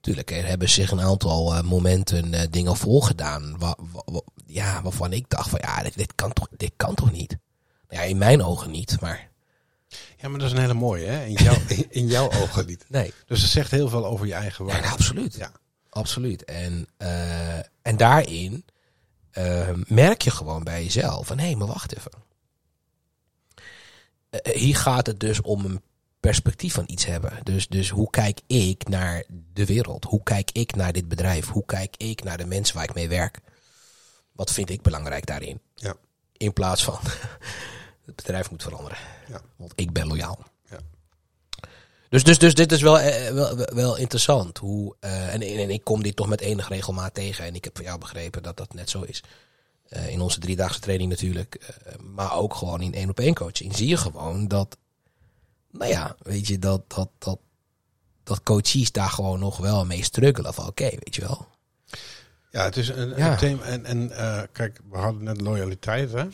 [0.00, 3.58] Tuurlijk, er hebben zich een aantal eh, momenten dingen voorgedaan.
[3.58, 6.94] Wa, wa- wa- ja, waarvan ik dacht van ja, dit, dit, kan toch, dit kan
[6.94, 7.36] toch niet?
[7.88, 9.28] Ja, in mijn ogen niet, maar
[10.16, 11.24] Ja, maar dat is een hele mooie, hè?
[11.24, 12.84] In, jou, in, in jouw ogen niet.
[12.88, 13.12] nee.
[13.26, 14.88] Dus het zegt heel veel over je eigen Ja, waarde.
[14.88, 15.34] absoluut.
[15.34, 15.50] Ja.
[15.90, 16.44] Absoluut.
[16.44, 16.88] En,
[17.82, 18.64] en daarin
[19.36, 22.12] eh, merk je gewoon bij jezelf van hé, maar wacht even.
[24.30, 25.82] Eh, hier gaat het dus om een
[26.20, 27.32] perspectief van iets hebben.
[27.42, 30.04] Dus, dus hoe kijk ik naar de wereld?
[30.04, 31.48] Hoe kijk ik naar dit bedrijf?
[31.48, 33.38] Hoe kijk ik naar de mensen waar ik mee werk?
[34.32, 35.60] Wat vind ik belangrijk daarin?
[35.74, 35.94] Ja.
[36.36, 36.98] In plaats van
[38.06, 38.98] het bedrijf moet veranderen.
[39.28, 39.40] Ja.
[39.56, 40.38] Want ik ben loyaal.
[40.70, 40.78] Ja.
[42.16, 44.58] Dus, dus, dus dit is wel, eh, wel, wel- wel interessant.
[44.58, 47.44] Hoe, eh, en, en ik kom dit toch met enige regelmaat tegen.
[47.44, 49.22] En ik heb van jou begrepen dat dat net zo is.
[49.88, 51.54] Eh, in onze driedaagse training natuurlijk.
[51.54, 53.76] eh, maar ook gewoon in één op één coaching.
[53.76, 54.76] Zie je gewoon dat.
[55.70, 57.38] Nou ja, weet je, dat, dat, dat,
[58.24, 60.54] dat coaches daar gewoon nog wel mee struggelen.
[60.54, 61.46] Van oké, weet je wel.
[62.50, 63.30] Ja, het is een, Ja.
[63.32, 63.62] een thema.
[63.62, 66.12] En, en eh, kijk, we hadden net loyaliteit.
[66.12, 66.26] Hè?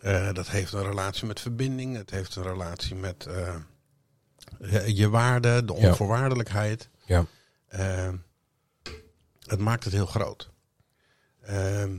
[0.00, 1.96] Eh, dat heeft een relatie met verbinding.
[1.96, 3.54] Het heeft een relatie met eh,
[4.60, 6.88] je- je waarde, de onvoorwaardelijkheid.
[7.04, 7.24] Ja.
[7.66, 8.12] Eh,
[9.46, 10.50] het maakt het heel groot.
[11.40, 11.98] Ehm,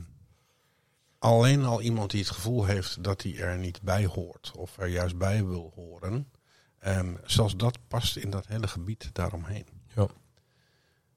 [1.19, 4.51] alleen al iemand die het gevoel heeft dat hij er niet bij hoort.
[4.57, 6.31] Of er juist bij wil horen.
[6.79, 9.65] ehm, zelfs dat past in dat hele gebied daaromheen.
[9.95, 10.07] Ja.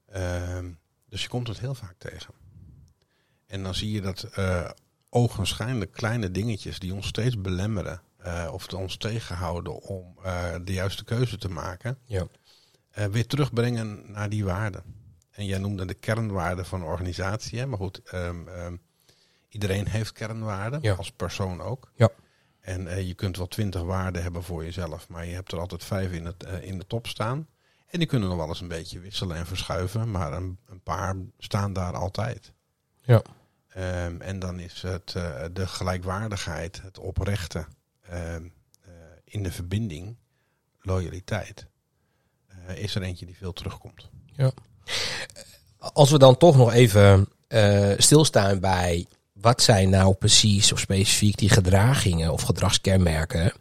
[0.07, 0.70] Ehm,
[1.09, 2.35] dus je komt het heel vaak tegen.
[3.46, 4.70] En dan zie je dat eh
[5.09, 11.04] ogenschijnlijk kleine dingetjes die ons steeds belemmeren eh, of ons tegenhouden om eh, de juiste
[11.04, 12.26] keuze te maken, Ja.
[12.90, 14.82] eh, weer terugbrengen naar die waarden.
[15.30, 17.66] En jij noemde de kernwaarden van een organisatie, hè?
[17.66, 18.76] maar goed, ehm, ehm,
[19.48, 20.94] iedereen heeft kernwaarden, Ja.
[20.94, 21.92] als persoon ook.
[21.94, 22.08] Ja.
[22.60, 26.12] En je kunt wel twintig waarden hebben voor jezelf, maar je hebt er altijd vijf
[26.12, 27.48] in, het, in de top staan.
[27.87, 31.16] En die kunnen nog wel eens een beetje wisselen en verschuiven, maar een, een paar
[31.38, 32.52] staan daar altijd.
[33.02, 33.22] Ja.
[33.68, 35.12] Ehm, en dan is het
[35.52, 37.66] de gelijkwaardigheid, het oprechte
[38.14, 38.44] ehm,
[38.85, 38.92] eh,
[39.24, 40.16] in de verbinding,
[40.81, 41.66] loyaliteit,
[42.46, 44.11] eh, is er eentje die veel terugkomt.
[45.79, 51.37] Als we dan toch nog even eh, stilstaan bij wat zijn nou precies of specifiek
[51.37, 53.53] die gedragingen of gedragskenmerken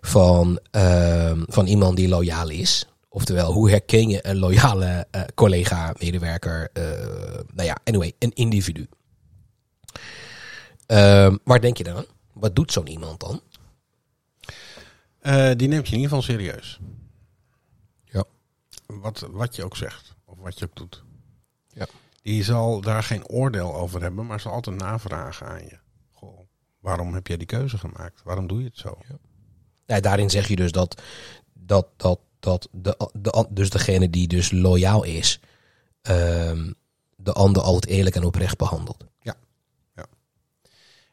[0.00, 2.86] van, ehm, van iemand die loyaal is.
[3.08, 6.70] Oftewel, hoe herken je een loyale collega, medewerker,
[7.54, 8.88] nou ja, anyway, een individu.
[10.86, 12.04] Ehm, waar denk je dan?
[12.32, 13.40] Wat doet zo'n iemand dan?
[15.22, 16.80] Eh, die neemt je in ieder geval serieus.
[18.04, 18.24] Ja.
[18.86, 21.04] Wat, wat je ook zegt, of wat je ook doet.
[21.68, 21.86] Ja.
[22.22, 25.78] Die zal daar geen oordeel over hebben, maar zal altijd navragen aan je.
[26.10, 26.38] Goh,
[26.80, 28.22] waarom heb jij die keuze gemaakt?
[28.24, 28.98] Waarom doe je het zo?
[29.86, 31.02] Ja, daarin zeg je dus dat,
[31.52, 35.40] dat, dat, dat de, de, dus degene die dus loyaal is,
[36.02, 36.72] ehm,
[37.16, 39.04] de ander altijd eerlijk en oprecht behandelt.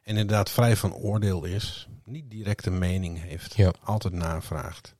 [0.10, 3.74] En inderdaad vrij van oordeel is, niet direct een mening heeft, Ja.
[3.84, 4.96] altijd navraagt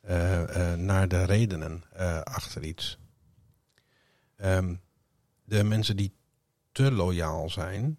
[0.00, 2.98] eh, eh, naar de redenen eh, achter iets.
[4.36, 4.74] Ehm,
[5.44, 6.12] de mensen die
[6.72, 7.98] te loyaal zijn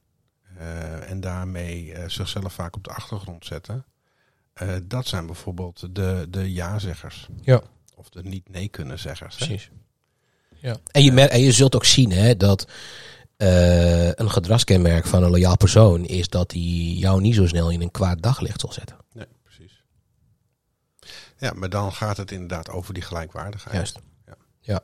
[0.58, 3.86] eh, en daarmee eh, zichzelf vaak op de achtergrond zetten,
[4.54, 7.28] eh, dat zijn bijvoorbeeld de, de ja-zeggers.
[7.42, 7.62] Ja.
[7.96, 9.38] Of de niet-nee kunnen zeggers.
[9.38, 9.46] hè.
[9.46, 9.70] Precies.
[10.56, 10.78] Ja.
[10.92, 12.68] En, je mer- en je zult ook zien hè, dat
[13.38, 16.62] eh, een gedragskenmerk van een loyaal persoon is dat hij
[16.98, 18.98] jou niet zo snel in een kwaad daglicht zal zetten.
[19.14, 19.84] Nee, precies.
[21.38, 23.76] Ja, maar dan gaat het inderdaad over die gelijkwaardigheid.
[23.76, 24.00] Juist.
[24.26, 24.36] Ja.
[24.60, 24.82] ja.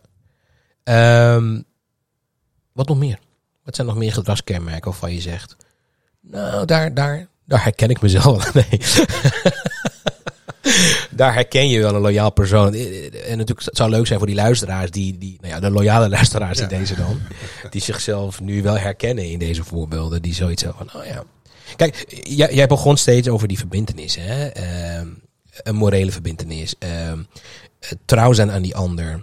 [0.84, 1.62] Ehm,
[2.72, 3.20] wat nog meer?
[3.64, 5.56] Wat zijn nog meer gedragskenmerken waarvan je zegt,
[6.20, 8.54] nou, daar, daar, daar herken ik mezelf.
[8.54, 8.68] Nee.
[11.22, 12.74] daar herken je wel een loyaal persoon.
[12.74, 16.10] En natuurlijk, het zou leuk zijn voor die luisteraars, die, die nou ja, de loyale
[16.18, 16.78] luisteraars in Ja.
[16.78, 17.20] deze dan,
[17.70, 21.24] die zichzelf nu wel herkennen in deze voorbeelden, die zoiets hebben van, oh ja.
[21.76, 24.48] Kijk, jij, jij begon steeds over die verbindenis, hè?
[24.48, 25.08] Ehm,
[25.64, 27.20] een morele verbindenis, ehm,
[27.80, 29.20] eh, trouw zijn aan die ander.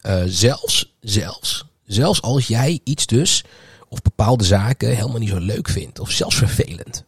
[0.00, 3.44] Eh, zelfs, zelfs, zelfs als jij iets dus,
[3.88, 7.04] of bepaalde zaken helemaal niet zo leuk vindt, of zelfs vervelend.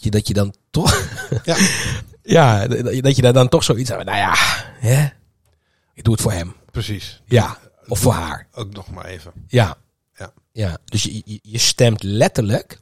[0.00, 1.08] Dat je dan toch,
[1.44, 1.56] Ja.
[2.22, 2.66] ja,
[3.00, 4.34] dat je daar dan toch zoiets aan, nou ja,
[4.78, 5.08] hè?
[5.94, 6.54] ik doe het voor hem.
[6.70, 7.22] Precies.
[7.24, 8.46] Ja, of voor haar.
[8.52, 9.32] Ook nog maar even.
[9.48, 9.76] Ja.
[10.16, 10.32] Ja.
[10.52, 10.78] ja.
[10.84, 12.80] Dus je, je- je stemt letterlijk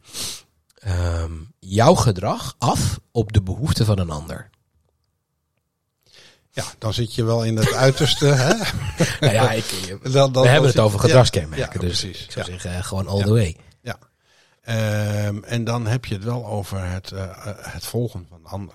[0.74, 4.50] ehm, jouw gedrag af op de behoeften van een ander.
[6.52, 8.26] Ja, dan zit je wel in het uiterste.
[8.26, 8.54] Hè?
[9.20, 9.64] Nou ja, ik,
[10.02, 11.80] Dan- dan- we dan hebben het over gedragskenmerken.
[11.80, 12.24] ja, dus precies.
[12.24, 13.56] ik zou zeggen, eh, gewoon all the way.
[13.82, 13.98] Ja.
[14.62, 18.48] Ehm, en dan heb je het wel over het, eh, eh, het volgen van de
[18.48, 18.74] ander.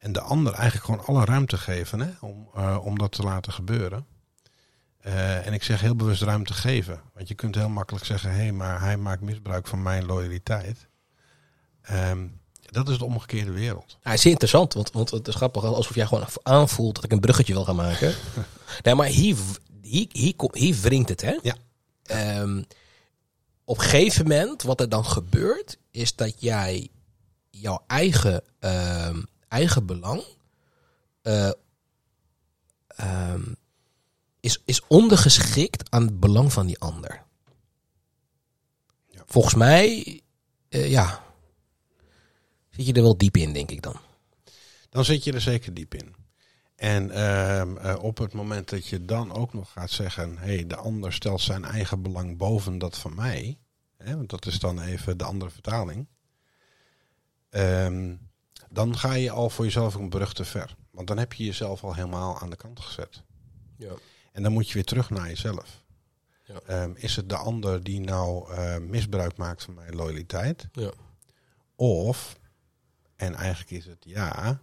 [0.00, 3.52] En de ander eigenlijk gewoon alle ruimte geven hè, om, eh, om dat te laten
[3.52, 4.06] gebeuren.
[5.00, 7.00] Eh, en ik zeg heel bewust ruimte geven.
[7.14, 10.88] Want je kunt heel makkelijk zeggen, hé, hey, maar hij maakt misbruik van mijn loyaliteit.
[11.82, 12.26] Ehm,
[12.62, 13.98] dat is de omgekeerde wereld.
[14.02, 17.20] Ja, is interessant, want, want het is grappig, alsof jij gewoon aanvoelt dat ik een
[17.20, 18.14] bruggetje wil gaan maken.
[18.82, 19.36] nee, maar hier,
[19.82, 21.38] hier, hier, hier wringt het, hè?
[21.42, 21.54] Ja.
[22.02, 22.62] Ehm,
[23.64, 26.88] op een gegeven moment, wat er dan gebeurt, is dat jij
[27.50, 30.22] jouw eigen, ehm, eigen belang
[31.22, 31.50] eh,
[32.86, 33.42] ehm,
[34.40, 37.22] is, is ondergeschikt aan het belang van die ander.
[39.06, 39.22] Ja.
[39.26, 40.20] Volgens mij,
[40.68, 41.24] eh, ja,
[42.70, 43.96] zit je er wel diep in, denk ik dan.
[44.90, 46.14] Dan zit je er zeker diep in.
[46.76, 50.66] En ehm, eh, op het moment dat je dan ook nog gaat zeggen, hé, hey,
[50.66, 53.58] de ander stelt zijn eigen belang boven dat van mij,
[53.96, 56.06] hè, want dat is dan even de andere vertaling,
[57.50, 58.14] ehm,
[58.70, 60.76] dan ga je al voor jezelf een brug te ver.
[60.90, 63.22] Want dan heb je jezelf al helemaal aan de kant gezet.
[63.76, 63.92] Ja.
[64.32, 65.82] En dan moet je weer terug naar jezelf.
[66.44, 66.60] Ja.
[66.66, 70.68] Ehm, is het de ander die nou eh, misbruik maakt van mijn loyaliteit?
[70.72, 70.90] Ja.
[71.76, 72.38] Of,
[73.16, 74.60] en eigenlijk is het ja,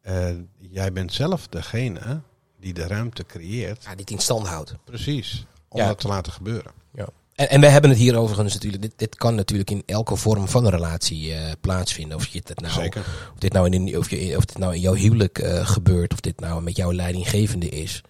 [0.00, 2.20] eh, jij bent zelf degene
[2.58, 3.82] die de ruimte creëert.
[3.82, 4.74] Ja, die het in stand houdt.
[4.84, 5.46] Precies.
[5.68, 5.86] Om Ja.
[5.86, 6.72] dat te laten gebeuren.
[6.92, 7.08] Ja.
[7.36, 8.82] En, en we hebben het hier overigens natuurlijk.
[8.82, 12.16] Dit, dit kan natuurlijk in elke vorm van een relatie eh, plaatsvinden.
[12.16, 13.00] Of je het nou, Zeker.
[13.32, 16.20] Of dit nou in, of je, of dit nou in jouw huwelijk eh, gebeurt, of
[16.20, 18.02] dit nou met jouw leidinggevende is.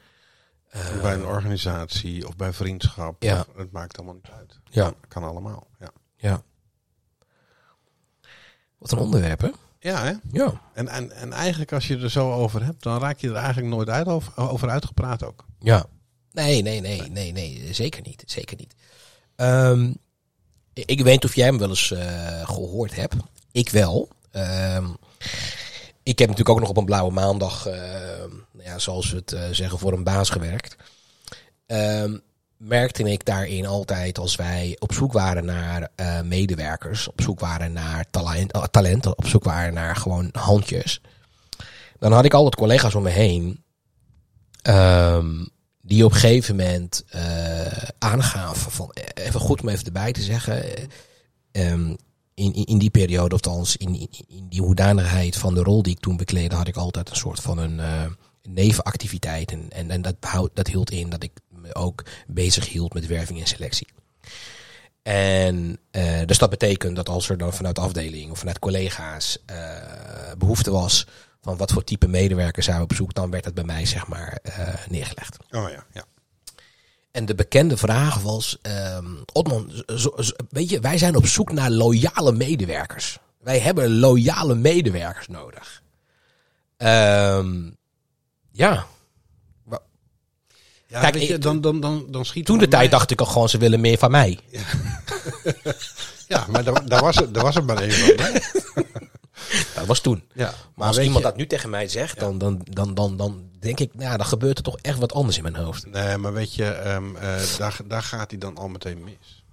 [0.69, 3.23] Eh, bij een organisatie of bij vriendschap.
[3.23, 3.41] Ja.
[3.41, 4.59] of- het maakt allemaal niet uit.
[4.71, 4.83] Ja.
[4.83, 5.67] Kan, kan allemaal.
[5.81, 6.43] Ja, ja.
[8.79, 9.51] Wat een onderwerp, hè?
[9.81, 10.13] ja hè?
[10.33, 10.61] Ja.
[10.75, 13.69] En, en, en eigenlijk als je er zo over hebt, dan raak je er eigenlijk
[13.75, 15.45] nooit uit over, over uitgepraat ook.
[15.61, 15.87] Ja.
[16.33, 18.23] Nee, nee, nee, nee, nee, zeker niet.
[18.27, 18.75] Zeker niet.
[19.37, 19.93] Ehm,
[20.73, 23.15] ik weet niet of jij hem wel eens eh, gehoord hebt.
[23.53, 24.09] Ik wel.
[24.31, 24.87] Ehm,
[26.03, 29.33] ik heb natuurlijk ook nog op een blauwe maandag, ehm, nou ja, zoals we het
[29.33, 30.77] eh, zeggen, voor een baas gewerkt.
[32.57, 37.73] Merkte ik daarin altijd als wij op zoek waren naar eh, medewerkers, op zoek waren
[37.73, 38.05] naar
[38.71, 41.01] talent, op zoek waren naar gewoon handjes.
[41.99, 43.65] Dan had ik altijd collega's om me heen
[45.87, 50.23] die op een gegeven moment eh, aangaven van eh, even goed om even erbij te
[50.23, 50.77] zeggen.
[50.77, 50.85] eh,
[51.53, 51.95] ehm,
[52.35, 56.01] in, in, die periode, althans in, in, in die hoedanigheid van de rol die ik
[56.01, 57.81] toen bekleedde, had ik altijd een soort van een
[58.49, 59.53] nevenactiviteit.
[59.53, 63.07] En, en, en dat, behoud, dat hield in dat ik me ook bezig hield met
[63.07, 63.87] werving en selectie.
[65.03, 65.79] En
[66.27, 69.57] dus dat betekent dat als er dan vanuit de afdeling of vanuit collega's eh,
[70.39, 71.07] behoefte was
[71.47, 74.07] van wat voor type medewerkers zijn we op zoek, dan werd dat bij mij zeg
[74.07, 75.37] maar eh, neergelegd.
[75.51, 76.05] Oh ja, ja.
[77.11, 81.53] En de bekende vraag was, ehm Otman, zo- zo- weet je, wij zijn op zoek
[81.53, 83.19] naar loyale medewerkers.
[83.41, 85.83] Wij hebben loyale medewerkers nodig.
[86.77, 87.71] Ehm,
[88.53, 88.87] ja,
[90.89, 93.21] ja Kijk, weet je, dan, dan, dan, dan schiet toen de tijd mij- dacht ik
[93.21, 94.39] al gewoon, ze willen meer van mij.
[96.29, 98.41] Ja, maar daar, daar, was, er, daar was er maar één van.
[99.75, 100.25] Dat was toen.
[100.35, 103.51] Ja, Maar als iemand je- dat nu tegen mij zegt, dan, dan, dan, dan, dan
[103.59, 105.87] denk ik, nou, dan gebeurt er toch echt wat anders in mijn hoofd.
[105.87, 109.45] Nee, maar weet je, ehm, eh, daar, daar gaat hij dan al meteen mis.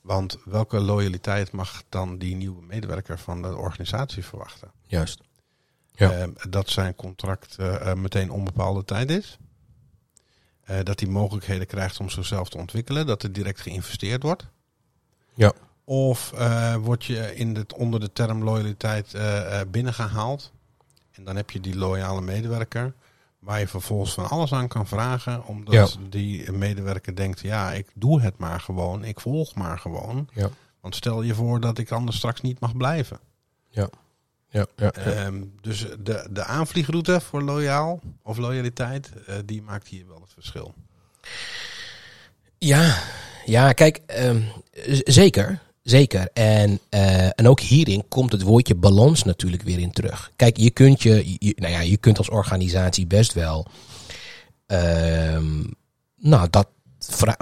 [0.00, 4.70] Want welke loyaliteit mag dan die nieuwe medewerker van de organisatie verwachten?
[4.86, 5.20] Juist.
[5.94, 6.10] Ja.
[6.12, 9.38] Ehm, dat zijn contract eh, eh, meteen onbepaalde tijd is.
[10.82, 13.06] Dat hij mogelijkheden krijgt om zichzelf te ontwikkelen.
[13.06, 14.46] Dat er direct geïnvesteerd wordt.
[15.34, 15.52] Ja.
[15.88, 20.52] Of eh, word je in het, onder de term loyaliteit eh, eh, binnengehaald.
[21.12, 22.92] En dan heb je die loyale medewerker.
[23.38, 25.44] Waar je vervolgens van alles aan kan vragen.
[25.46, 26.08] Omdat Ja.
[26.08, 29.04] die medewerker denkt, ja, ik doe het maar gewoon.
[29.04, 30.28] Ik volg maar gewoon.
[30.32, 30.48] Ja.
[30.80, 33.18] Want stel je voor dat ik anders straks niet mag blijven.
[33.68, 33.88] Ja.
[34.48, 34.66] Ja.
[34.76, 34.90] ja.
[34.92, 39.10] Ehm, dus de, de aanvliegroute voor loyaal of loyaliteit,
[39.44, 40.74] die maakt hier wel het verschil.
[42.58, 42.98] Ja,
[43.44, 44.00] ja kijk,
[44.72, 45.66] z- zeker.
[45.90, 46.28] Zeker.
[46.32, 50.30] En, eh, en ook hierin komt het woordje balans natuurlijk weer in terug.
[50.36, 53.66] Kijk, je kunt, je, je- nou ja, je kunt als organisatie best wel
[54.66, 55.64] ehm,
[56.16, 56.68] nou, dat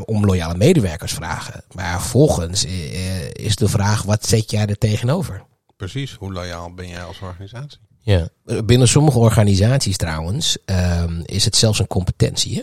[0.05, 1.65] om loyale medewerkers vragen.
[1.73, 5.45] Maar vervolgens eh, is de vraag, wat zet jij er tegenover?
[5.77, 7.79] Precies, hoe loyaal ben jij als organisatie?
[8.01, 8.29] Ja.
[8.65, 12.55] Binnen sommige organisaties trouwens ehm, is het zelfs een competentie.
[12.57, 12.63] Hè?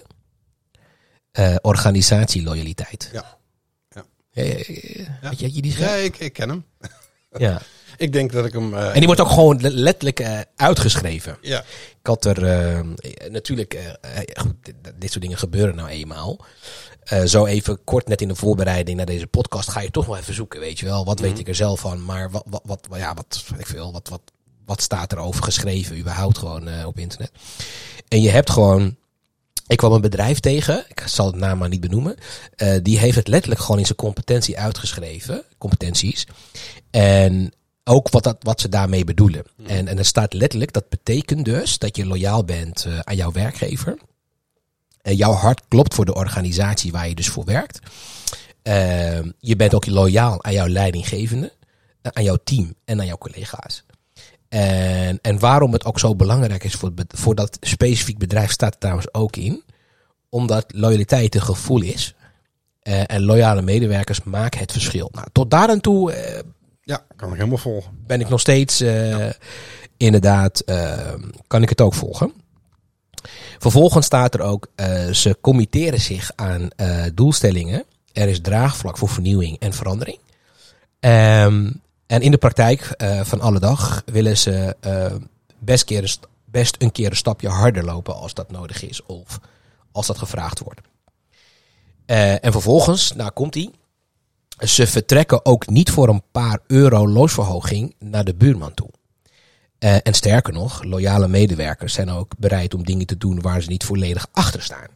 [1.32, 3.10] Eh, organisatieloyaliteit.
[3.14, 3.38] Ja.
[5.22, 6.66] Had je, die Ja, ik, ik ken hem.
[7.38, 7.62] Ja.
[7.98, 8.74] Ik denk dat ik hem...
[8.74, 11.38] eh, En die wordt ook gewoon le- letterlijk eh, uitgeschreven.
[11.42, 12.80] ja, Ik had er eh,
[13.30, 14.44] natuurlijk, eh, eh,
[14.98, 16.46] dit, soort dingen gebeuren nou eenmaal.
[17.04, 20.18] Eh, zo even kort net in de voorbereiding naar deze podcast ga je toch wel
[20.18, 21.06] even zoeken, weet je wel.
[21.06, 24.10] Wat weet ik er zelf van, maar wat, wat, wat, ja, wat, ik veel, wat,
[24.10, 24.22] wat,
[24.66, 27.32] wat staat er over geschreven überhaupt gewoon eh, op internet.
[28.08, 28.96] En je hebt gewoon,
[29.74, 32.16] ik kwam een bedrijf tegen, ik zal het naam maar niet benoemen.
[32.56, 36.28] eh, die heeft het letterlijk gewoon in zijn competentie uitgeschreven, competenties.
[36.92, 39.44] En ook wat, dat, wat ze daarmee bedoelen.
[39.66, 43.32] En, en er staat letterlijk, dat betekent dus dat je loyaal bent eh, aan jouw
[43.32, 43.98] werkgever.
[45.02, 47.80] En jouw hart klopt voor de organisatie waar je dus voor werkt.
[48.62, 51.54] Ehm, je bent ook loyaal aan jouw leidinggevende,
[52.02, 53.84] eh, aan jouw team en aan jouw collega's.
[54.54, 58.80] En, en waarom het ook zo belangrijk is voor, voor dat specifiek bedrijf staat er
[58.80, 59.64] trouwens ook in.
[60.30, 62.16] Omdat loyaliteit een gevoel is.
[62.82, 65.10] Eh, en loyale medewerkers maken het verschil.
[65.12, 66.40] Nou, tot daar aan toe eh,
[66.82, 67.92] ja, kan ik helemaal volgen.
[68.08, 69.30] ben ik nog steeds eh,
[69.98, 70.64] inderdaad,
[71.48, 72.34] kan ik het ook volgen.
[73.60, 74.68] Vervolgens staat er ook,
[75.12, 76.68] ze committeren zich aan
[77.14, 77.84] doelstellingen.
[78.12, 80.20] Er is draagvlak voor vernieuwing en verandering.
[81.00, 81.70] Ehm,
[82.14, 85.16] en in de praktijk eh, van alle dag willen ze eh,
[85.60, 89.06] best, keer een st- best een keer een stapje harder lopen als dat nodig is
[89.06, 89.40] of
[89.92, 90.82] als dat gevraagd wordt.
[92.06, 93.72] Eh, en vervolgens, nou komt ie.
[94.58, 98.90] Ze vertrekken ook niet voor een paar euro loonsverhoging naar de buurman toe.
[99.80, 103.84] En sterker nog, loyale medewerkers zijn ook bereid om dingen te doen waar ze niet
[103.84, 104.88] volledig achter staan.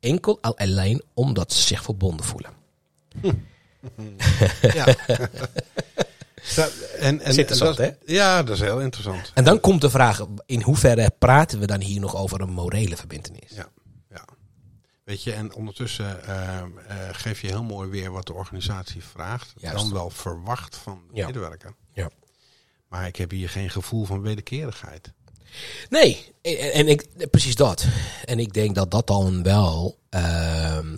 [0.00, 2.50] Enkel al alleen omdat ze zich verbonden voelen.
[4.60, 4.86] Ja.
[6.98, 9.30] En, en, dat- Ja, dat is heel interessant.
[9.34, 12.96] En dan komt de vraag, in hoeverre praten we dan hier nog over een morele
[12.96, 13.50] verbindenis?
[13.54, 13.68] Ja,
[14.10, 14.24] ja.
[15.04, 16.66] Weet je, en ondertussen eh, eh,
[17.12, 19.52] geef je heel mooi weer wat de organisatie vraagt.
[19.56, 19.78] Juist.
[19.78, 21.26] Dan wel verwacht van de Ja.
[21.26, 21.74] medewerker.
[21.92, 22.10] Ja.
[22.88, 25.12] Maar ik heb hier geen gevoel van wederkerigheid.
[25.88, 27.86] Nee, en, en ik, precies dat.
[28.24, 30.96] En ik denk dat dat dan wel, ehm,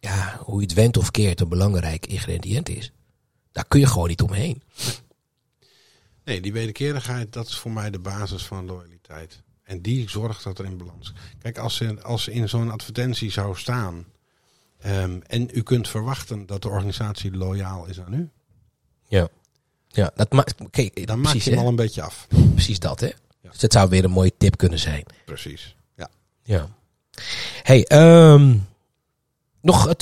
[0.00, 2.92] ja, hoe je het went of keert, een belangrijk ingrediënt is.
[3.58, 4.62] Daar kun je gewoon niet omheen.
[6.24, 9.42] Nee, die wederkerigheid, dat is voor mij de basis van loyaliteit.
[9.62, 11.12] En die zorgt dat er in balans.
[11.38, 14.04] Kijk, als er, als er in zo'n advertentie zou staan.
[14.80, 18.28] ehm, en u kunt verwachten dat de organisatie loyaal is aan u.
[19.08, 19.28] Ja.
[19.88, 22.26] Ja, dat maakt, kijk, Dan maak precies, je hem al een beetje af.
[22.54, 23.10] precies dat, hè?
[23.42, 25.04] Dus het zou weer een mooie tip kunnen zijn.
[25.24, 25.76] Precies.
[25.96, 26.08] Ja.
[26.42, 26.68] Ja.
[27.62, 28.56] Hey, ehm,
[29.60, 29.94] nog,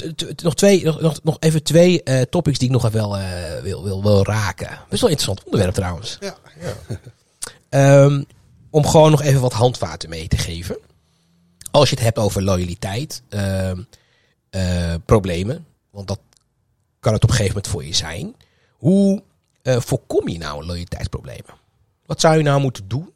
[0.42, 3.85] nog, twee, nog, nog, even twee eh, topics die ik nog even wel, eh, wil,
[3.85, 4.69] wil, wil raken.
[4.69, 6.19] Best wel een interessant onderwerp trouwens.
[6.21, 6.37] Ja.
[7.69, 8.23] Ehm,
[8.71, 10.79] om gewoon nog even wat handvaten mee te geven.
[11.71, 13.83] Als je het hebt over loyaliteit, ehm,
[14.51, 16.19] eh, problemen, want dat
[17.01, 18.35] kan het op een gegeven moment voor je zijn.
[18.71, 19.23] Hoe
[19.62, 21.55] voorkom je nou loyaliteitsproblemen?
[22.07, 23.12] Wat zou je nou moeten doen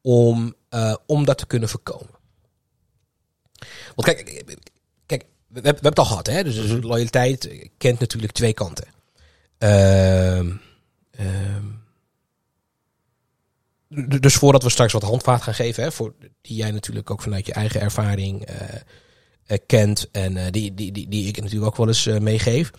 [0.00, 0.54] om,
[1.06, 2.14] om dat te kunnen voorkomen?
[3.94, 4.44] Want kijk
[5.62, 6.44] we, hebben het al gehad, hè?
[6.44, 8.86] Dus, dus loyaliteit kent natuurlijk twee kanten.
[9.58, 10.52] Ehm
[11.10, 11.64] ehm,
[14.20, 17.46] dus voordat we straks wat handvaart gaan geven, hè, voor, die jij natuurlijk ook vanuit
[17.46, 18.56] je eigen ervaring eh,
[19.46, 22.70] eh, kent en eh, die, die, die, die ik natuurlijk ook wel eens meegeef,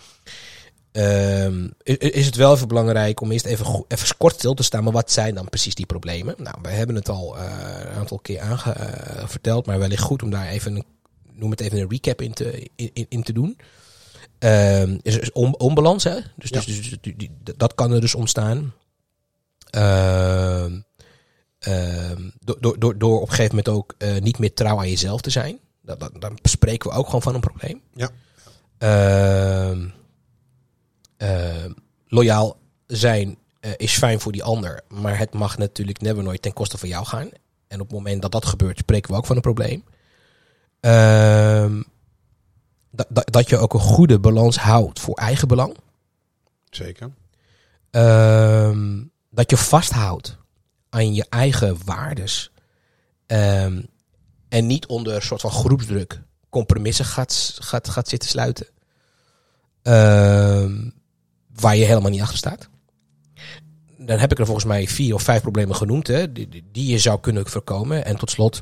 [0.91, 4.63] ehm, i- i- is het wel even belangrijk om eerst even, even kort stil te
[4.63, 4.83] staan.
[4.83, 6.35] Maar wat zijn dan precies die problemen?
[6.37, 10.29] Nou, we hebben het al een aantal keer aange, eh, verteld, maar wellicht goed om
[10.29, 10.85] daar even een,
[11.37, 13.57] noem het even een recap in te, in, in- te doen.
[14.39, 16.19] Ehm, is, is on, onbalans, hè?
[16.35, 18.73] Dus, dus, dus, die- die- dat kan er dus ontstaan.
[19.69, 20.79] Ehm
[21.59, 24.89] Ehm, door, door, door, door op een gegeven moment ook eh, niet meer trouw aan
[24.89, 25.59] jezelf te zijn.
[25.81, 27.81] Dat, dat, dan spreken we ook gewoon van een probleem.
[27.93, 28.09] Ja.
[32.07, 34.81] Loyaal zijn eh, is fijn voor die ander.
[34.87, 37.29] Maar het mag natuurlijk never nooit ten koste van jou gaan.
[37.67, 39.83] En op het moment dat dat gebeurt, spreken we ook van een probleem.
[40.79, 41.81] Ehm,
[42.91, 45.77] dat, dat, dat je ook een goede balans houdt voor eigen belang.
[46.69, 47.11] Zeker.
[47.91, 50.37] Ehm, dat je vasthoudt
[50.89, 52.51] aan je eigen waardes.
[53.25, 53.81] Ehm,
[54.49, 58.67] en niet onder een soort van groepsdruk compromissen gaat, gaat, gaat zitten sluiten.
[61.53, 62.69] Waar je helemaal niet achter staat.
[63.97, 66.07] Dan heb ik er volgens mij vier of vijf problemen genoemd.
[66.07, 68.05] Hè, die je zou kunnen voorkomen.
[68.05, 68.61] En tot slot.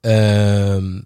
[0.00, 1.00] Ehm,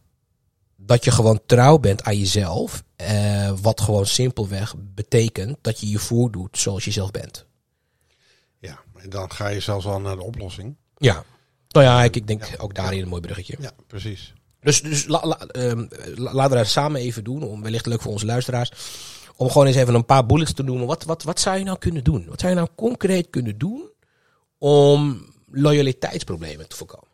[0.77, 2.83] dat je gewoon trouw bent aan jezelf.
[2.97, 7.47] eh, wat gewoon simpelweg betekent dat je je voordoet zoals je zelf bent.
[8.59, 10.77] Ja, en dan ga je zelfs al naar de oplossing.
[10.97, 11.25] Ja.
[11.69, 12.55] Nou ja, ik, ik denk Ja.
[12.59, 13.57] ook daarin een mooi bruggetje.
[13.61, 14.35] Ja, precies.
[14.61, 17.43] Dus, dus la, la- ehm, la- laten we dat samen even doen.
[17.43, 18.71] Om, wellicht leuk voor onze luisteraars.
[19.37, 20.87] Om gewoon eens even een paar bullets te noemen.
[20.87, 22.27] Wat, wat, wat zou je nou kunnen doen?
[22.29, 23.91] Wat zou je nou concreet kunnen doen
[24.59, 27.09] om loyaliteitsproblemen te voorkomen?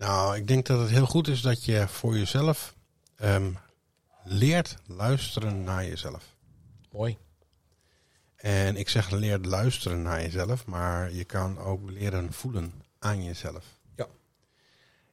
[0.00, 2.74] Nou, ik denk dat het heel goed is dat je voor jezelf
[3.16, 3.52] ehm,
[4.24, 6.24] leert luisteren naar jezelf.
[6.92, 7.16] Mooi.
[8.36, 13.64] En ik zeg leert luisteren naar jezelf, maar je kan ook leren voelen aan jezelf.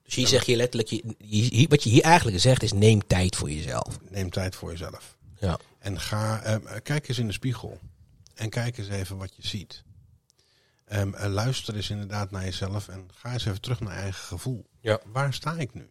[0.03, 3.51] Dus hier zeg je letterlijk, je, wat je hier eigenlijk zegt is neem tijd voor
[3.51, 3.99] jezelf.
[4.09, 5.17] Neem tijd voor jezelf.
[5.39, 5.59] Ja.
[5.79, 7.79] En ga, ehm, kijk eens in de spiegel.
[8.35, 9.83] En kijk eens even wat je ziet.
[10.87, 14.65] Ehm, en luister eens inderdaad naar jezelf en ga eens even terug naar eigen gevoel.
[14.87, 14.99] Ja.
[15.11, 15.89] Waar sta ik nu?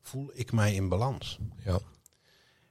[0.00, 1.38] Voel ik mij in balans?
[1.64, 1.78] Ja.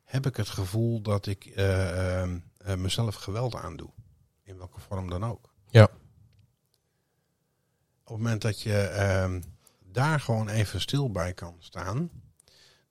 [0.03, 3.89] Heb ik het gevoel dat ik eh, ehm, eh, mezelf geweld aandoe?
[4.43, 5.53] In welke vorm dan ook.
[5.69, 5.83] Ja.
[5.83, 5.91] Op
[8.03, 9.41] het moment dat je ehm,
[9.79, 12.09] daar gewoon even stil bij kan staan,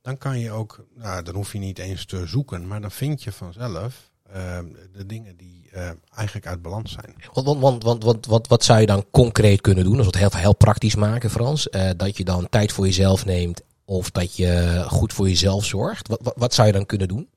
[0.00, 3.22] dan kan je ook, nou, dan hoef je niet eens te zoeken, maar dan vind
[3.22, 7.14] je vanzelf ehm, de dingen die eh, eigenlijk uit balans zijn.
[7.32, 9.96] Want, want, want, want, want wat, wat zou je dan concreet kunnen doen?
[9.96, 11.68] Als we het heel, heel praktisch maken, Frans.
[11.68, 16.08] Eh, dat je dan tijd voor jezelf neemt of dat je goed voor jezelf zorgt.
[16.08, 17.28] Wat, wat, wat zou je dan kunnen doen?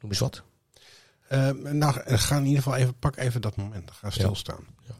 [0.00, 0.42] Noem eens wat.
[1.28, 3.90] Ehm, nou, ga in ieder geval even, pak even dat moment.
[3.90, 4.64] Ga stilstaan.
[4.88, 4.94] Ja.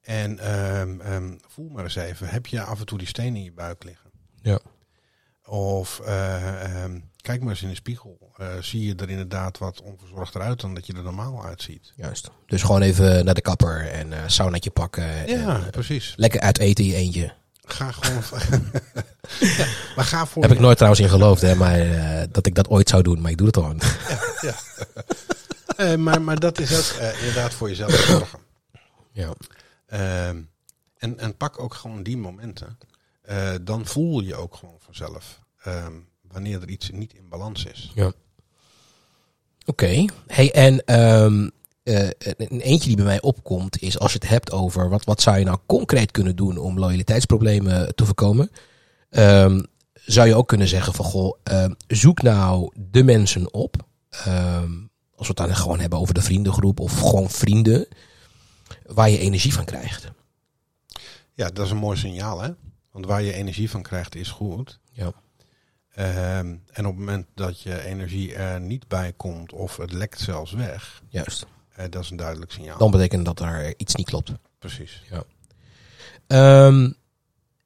[0.00, 3.44] En ehm, ehm, voel maar eens even, heb je af en toe die stenen in
[3.44, 4.10] je buik liggen?
[4.42, 4.60] Ja.
[5.50, 8.32] Of eh, ehm, kijk maar eens in de spiegel.
[8.36, 11.92] Eh, zie je er inderdaad wat onverzorgder uit dan dat je er normaal uitziet?
[11.96, 12.30] Juist.
[12.46, 15.26] Dus gewoon even naar de kapper en saunaatje pakken.
[15.26, 16.12] en, Ja, precies.
[16.16, 17.32] lekker uit eten je eentje.
[17.64, 18.22] Ga gewoon.
[19.58, 20.42] ja, maar ga voor.
[20.42, 21.78] Heb ik nooit trouwens in geloofd, hè, maar,
[22.30, 23.20] dat ik dat ooit zou doen.
[23.20, 23.80] Maar ik doe het gewoon.
[25.76, 28.38] Eh, maar, maar dat is ook inderdaad voor jezelf zorgen.
[29.12, 29.32] ja.
[29.86, 30.42] Ehm,
[30.98, 32.78] en, en pak ook gewoon die momenten.
[33.62, 35.92] Dan voel je ook gewoon vanzelf ehm,
[36.22, 37.92] wanneer er iets niet in balans is.
[39.66, 40.04] Oké.
[40.26, 41.48] Hey, en ehm,
[41.82, 45.22] eh, een eentje die bij mij opkomt is als je het hebt over wat, wat
[45.22, 48.50] zou je nou concreet kunnen doen om loyaliteitsproblemen te voorkomen.
[49.10, 49.62] Ehm,
[50.04, 51.38] zou je ook kunnen zeggen van goh,
[51.86, 53.76] zoek nou de mensen op.
[55.14, 57.88] Als we het dan gewoon hebben over de vriendengroep of gewoon vrienden.
[58.86, 60.10] Waar je energie van krijgt.
[61.34, 62.50] Ja, dat is een mooi signaal, hè?
[62.92, 64.78] Want waar je energie van krijgt is goed.
[64.92, 65.12] Ja.
[65.94, 70.20] Ehm, en op het moment dat je energie er niet bij komt of het lekt
[70.20, 71.46] zelfs weg, Juist.
[71.72, 72.78] eh, dat is een duidelijk signaal.
[72.78, 74.32] Dan betekent dat er iets niet klopt.
[74.58, 75.02] Precies.
[76.26, 76.90] Ehm,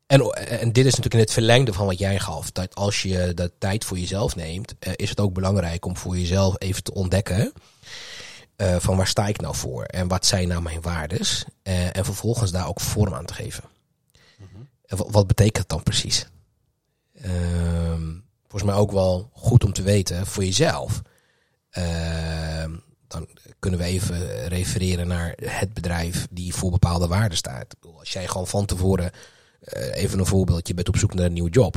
[0.07, 2.51] en, en dit is natuurlijk in het verlengde van wat jij gaf.
[2.53, 6.17] Dat als je de tijd voor jezelf neemt, eh, is het ook belangrijk om voor
[6.19, 7.53] jezelf even te ontdekken.
[8.57, 9.85] eh, van waar sta ik nou voor?
[9.85, 11.45] En wat zijn nou mijn waardes?
[11.63, 13.65] En vervolgens daar ook vorm aan te geven.
[14.87, 16.27] En wa- wat betekent dat dan precies?
[17.23, 21.03] Ehm, volgens mij ook wel goed om te weten voor jezelf.
[21.71, 22.71] Ehm,
[23.09, 27.77] dan kunnen we even refereren naar het bedrijf die voor bepaalde waarden staat.
[27.99, 29.11] Als jij gewoon van tevoren,
[29.61, 31.77] eh, even een voorbeeld, je bent op zoek naar een nieuwe job.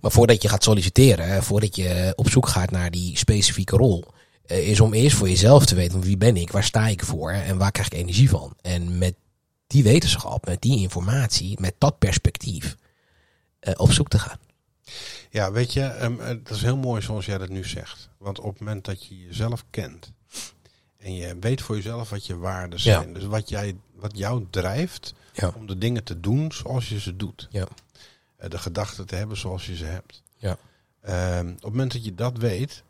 [0.00, 4.04] Maar voordat je gaat solliciteren, voordat je op zoek gaat naar die specifieke rol,
[4.46, 7.30] eh, is om eerst voor jezelf te weten wie ben ik, waar sta ik voor
[7.30, 8.56] en waar krijg ik energie van.
[8.60, 9.14] En met
[9.66, 12.76] die wetenschap, met die informatie, met dat perspectief
[13.76, 14.38] op zoek te gaan.
[15.30, 18.08] Ja, weet je, eh, dat is heel mooi zoals jij dat nu zegt.
[18.18, 20.12] Want op het moment dat je jezelf kent
[20.98, 22.84] en je weet voor jezelf wat je waarden Ja.
[23.00, 25.52] zijn, dus wat, jij, wat jou drijft Ja.
[25.56, 27.66] om de dingen te doen zoals je ze doet, Ja.
[28.36, 30.22] Eh, de gedachten te hebben zoals je ze hebt.
[30.36, 30.56] Ja.
[31.02, 32.82] Ehm, op het moment dat je dat weet,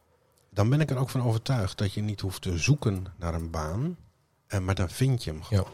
[0.50, 3.50] dan ben ik er ook van overtuigd dat je niet hoeft te zoeken naar een
[3.50, 3.96] baan,
[4.46, 5.66] eh, maar dan vind je hem gewoon.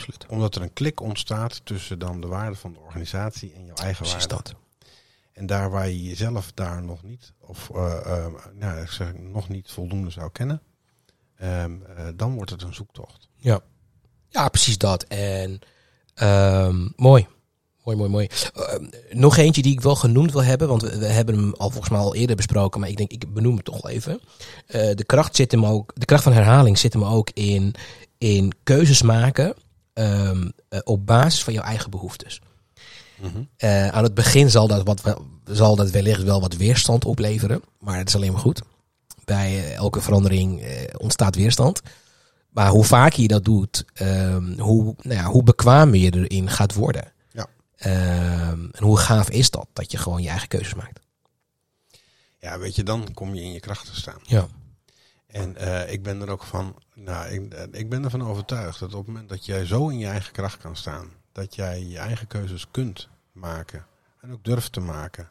[0.00, 0.26] Absoluut.
[0.28, 4.04] Omdat er een klik ontstaat tussen dan de waarde van de organisatie en jouw eigen
[4.04, 4.50] Precies waarde.
[4.50, 4.54] dat.
[5.32, 9.48] En daar waar je jezelf daar nog niet, of eh, eh, nou, ik zeg nog
[9.48, 10.62] niet voldoende zou kennen,
[11.36, 13.28] ehm, eh, dan wordt het een zoektocht.
[13.36, 13.60] Ja,
[14.28, 15.02] ja precies dat.
[15.02, 15.58] En
[16.14, 17.26] ehm, mooi.
[17.84, 18.28] Mooi, mooi, mooi.
[18.54, 21.70] Ehm, nog eentje die ik wel genoemd wil hebben, want we, we hebben hem al
[21.70, 24.20] volgens mij al eerder besproken, maar ik denk, ik benoem het toch wel even.
[24.66, 27.74] Eh, de, kracht zit hem ook, de kracht van herhaling zit hem ook in,
[28.18, 29.54] in keuzes maken
[29.92, 32.40] ehm, eh, op basis van jouw eigen behoeftes.
[33.56, 37.98] Eh, aan het begin zal dat, wat, zal dat wellicht wel wat weerstand opleveren, maar
[37.98, 38.62] het is alleen maar goed.
[39.24, 40.62] Bij eh, elke verandering
[40.96, 41.80] ontstaat weerstand.
[42.50, 46.74] Maar hoe vaker je dat doet, ehm, hoe, nou ja, hoe bekwamer je erin gaat
[46.74, 47.12] worden.
[47.32, 47.46] Ja.
[47.76, 51.00] Ehm, en hoe gaaf is dat, dat je gewoon je eigen keuzes maakt.
[52.38, 54.20] Ja, weet je, dan kom je in je kracht te staan.
[54.22, 54.48] Ja.
[55.30, 58.98] En eh, ik ben er ook van, nou, ik, ik ben ervan overtuigd dat op
[58.98, 62.26] het moment dat jij zo in je eigen kracht kan staan, dat jij je eigen
[62.26, 63.86] keuzes kunt maken
[64.20, 65.30] en ook durft te maken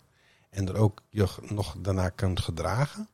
[0.50, 3.10] en er ook je nog daarna kunt gedragen,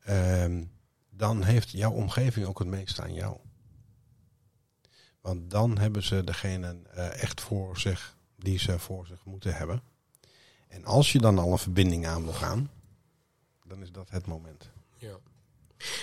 [0.00, 0.64] ehm,
[1.10, 3.36] dan heeft jouw omgeving ook het meeste aan jou.
[5.20, 9.82] Want dan hebben ze degene eh, echt voor zich die ze voor zich moeten hebben.
[10.68, 12.70] En als je dan al een verbinding aan wil gaan,
[13.64, 14.70] dan is dat het moment.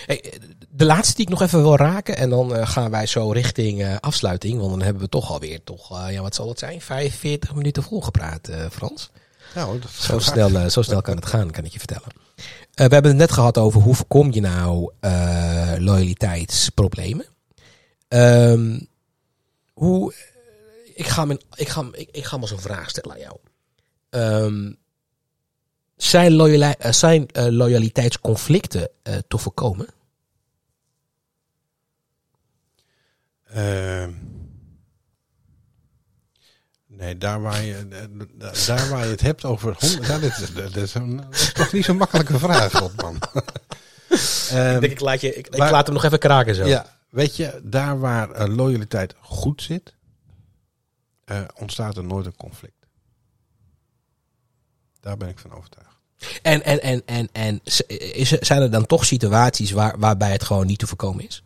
[0.06, 0.32] Hey,
[0.70, 2.16] de laatste die ik nog even wil raken.
[2.16, 4.58] En dan eh, gaan wij zo richting eh, afsluiting.
[4.58, 6.80] Want dan hebben we toch alweer, toch, eh, ja, wat zal het zijn?
[6.80, 9.10] 45 minuten volgepraat, Frans.
[9.54, 12.08] Nou, dat Zo snel, zo snel kan het gaan, kan ik je vertellen.
[12.74, 14.92] We hebben het net gehad over hoe voorkom je nou
[15.78, 17.26] loyaliteitsproblemen.
[18.08, 18.80] Ehm,
[19.72, 20.14] hoe,
[20.94, 23.36] ik ga, mijn, ik, ga, ik, ik ga maar zo'n vraag stellen aan jou.
[24.10, 24.72] Ehm,
[26.02, 29.86] zijn loyali- eh, zijn eh, loyaliteitsconflicten eh, te voorkomen?
[33.44, 34.10] Ehm,
[36.86, 37.88] Nee, daar waar je,
[38.64, 39.96] daar waar je het hebt over is,
[40.54, 43.14] dat, is een, dat is toch niet zo'n makkelijke vraag, Godman.
[43.14, 46.66] ik denk, ik laat, je, ik, ik laat hem nog even kraken zo.
[46.66, 49.94] Ja, weet je, daar waar loyaliteit goed zit,
[51.54, 52.86] ontstaat er nooit een conflict.
[55.00, 55.91] Daar ben ik van overtuigd.
[56.42, 60.66] En, en, en, en, en is, zijn er dan toch situaties waar, waarbij het gewoon
[60.66, 61.42] niet te voorkomen is?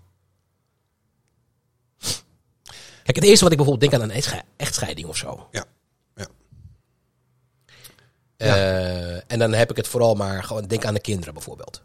[3.02, 5.48] Kijk, het eerste wat ik bijvoorbeeld denk aan een echtscheiding of zo.
[5.50, 5.64] Ja.
[6.14, 6.26] ja.
[8.36, 11.82] Uh, en dan heb ik het vooral maar gewoon, denk aan de kinderen bijvoorbeeld.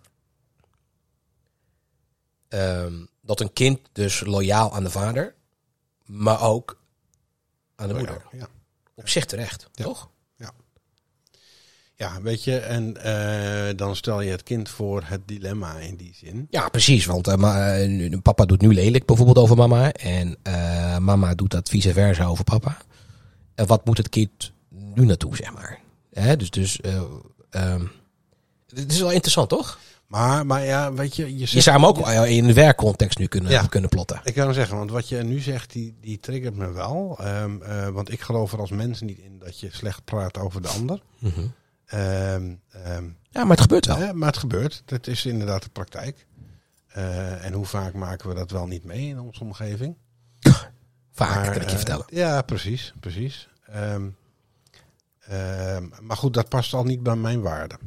[2.49, 5.35] Um, dat een kind dus loyaal aan de vader,
[6.05, 6.81] maar ook
[7.75, 8.25] aan de moeder.
[8.31, 8.47] Ja.
[8.95, 10.09] Op zich terecht, toch?
[12.01, 12.21] Ja.
[12.21, 16.47] Weet je, en uh, dan stel je het kind voor het dilemma in die zin.
[16.49, 20.37] Ja, precies, want uh, papa doet nu lelijk bijvoorbeeld over mama en
[21.03, 22.77] mama doet dat vice versa over papa.
[23.55, 25.79] En wat moet het kind nu naartoe, zeg maar?
[26.13, 26.37] Hè?
[26.37, 26.79] Dus, dus
[27.51, 27.91] um,
[28.75, 29.79] het is wel interessant, toch?
[30.07, 31.37] Maar, maar ja, weet je...
[31.37, 34.21] Je, je zou hem ook in de werkcontext nu kunnen, kunnen plotten.
[34.23, 37.19] Ik kan zeggen, want wat je nu zegt, die, die triggert me wel.
[37.21, 40.61] Um, uh, want ik geloof er als mens niet in dat je slecht praat over
[40.61, 41.01] de ander.
[41.19, 41.53] Mm -hmm.
[41.93, 43.99] Um, um, ja, maar het gebeurt wel.
[43.99, 44.81] Ja, maar het gebeurt.
[44.85, 46.25] Dat is inderdaad de praktijk.
[46.97, 49.95] Uh, en hoe vaak maken we dat wel niet mee in onze omgeving?
[51.11, 52.05] Vaak, maar, kan ik je uh, vertellen.
[52.09, 52.93] Ja, precies.
[52.99, 53.49] precies.
[56.01, 57.77] maar goed, dat past al niet bij mijn waarden.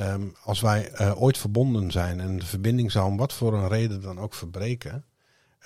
[0.00, 3.68] Um, als wij uh, ooit verbonden zijn en de verbinding zou om wat voor een
[3.68, 5.04] reden dan ook verbreken,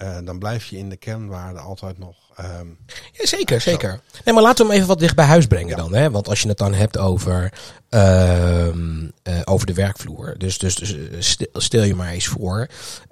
[0.03, 2.17] uh, dan blijf je in de kernwaarden altijd nog.
[2.41, 2.79] Um,
[3.13, 4.01] ja, zeker, zeker.
[4.25, 5.77] Nee, maar laten we hem even wat dicht bij huis brengen ja.
[5.77, 5.95] dan.
[5.95, 6.11] Hè?
[6.11, 7.53] Want als je het dan hebt over,
[7.91, 8.69] uh,
[9.45, 10.35] over de werkvloer.
[10.39, 12.69] Dus, dus, dus stel, stel, je maar eens voor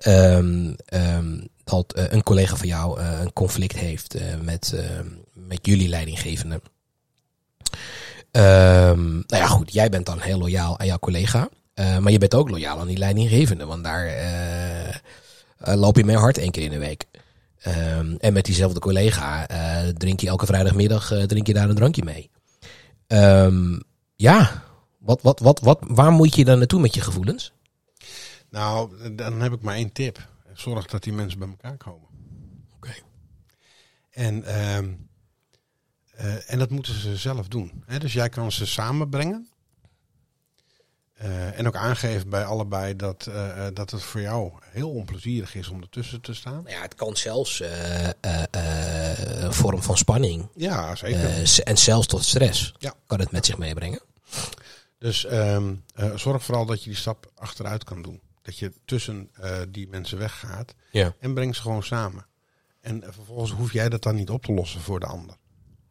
[0.07, 0.77] um,
[1.65, 4.75] dat een collega van jou een conflict heeft met,
[5.33, 6.61] met jullie leidinggevende.
[8.33, 11.49] Nou ja, goed, jij bent dan heel loyaal aan jouw collega.
[11.75, 13.67] Maar je bent ook loyaal aan die leidinggevende.
[13.67, 14.07] Want daar
[15.65, 17.07] loop je mee hard één keer in de week.
[17.67, 19.47] Um, en met diezelfde collega
[19.93, 22.31] drink je elke vrijdagmiddag drink je daar een drankje mee.
[23.07, 23.83] Um,
[24.17, 24.63] ja,
[24.99, 27.53] wat, wat, wat, wat, waar moet je dan naartoe met je gevoelens?
[28.51, 30.29] Nou, dan heb ik maar één tip.
[30.53, 32.09] Zorg dat die mensen bij elkaar komen.
[32.75, 32.89] Oké.
[32.89, 33.03] Okay.
[34.11, 34.59] En...
[34.77, 35.09] Um,
[36.21, 37.83] uh, en dat moeten ze zelf doen.
[37.87, 37.99] Hè?
[37.99, 39.49] Dus jij kan ze samenbrengen.
[41.23, 45.69] Uh, en ook aangeven bij allebei dat, uh, dat het voor jou heel onplezierig is
[45.69, 46.65] om ertussen te staan.
[46.67, 47.63] Ja, het kan zelfs
[49.41, 50.49] een vorm van spanning.
[50.55, 51.63] Ja, zeker.
[51.65, 52.95] en zelfs tot stress ja.
[53.07, 54.01] kan het met zich meebrengen.
[54.99, 55.85] Dus um,
[56.15, 58.21] zorg vooral dat je die stap achteruit kan doen.
[58.43, 59.31] Dat je tussen
[59.69, 61.15] die mensen weggaat ja.
[61.21, 62.27] en breng ze gewoon samen.
[62.81, 65.37] En vervolgens hoef jij dat dan niet op te lossen voor de ander.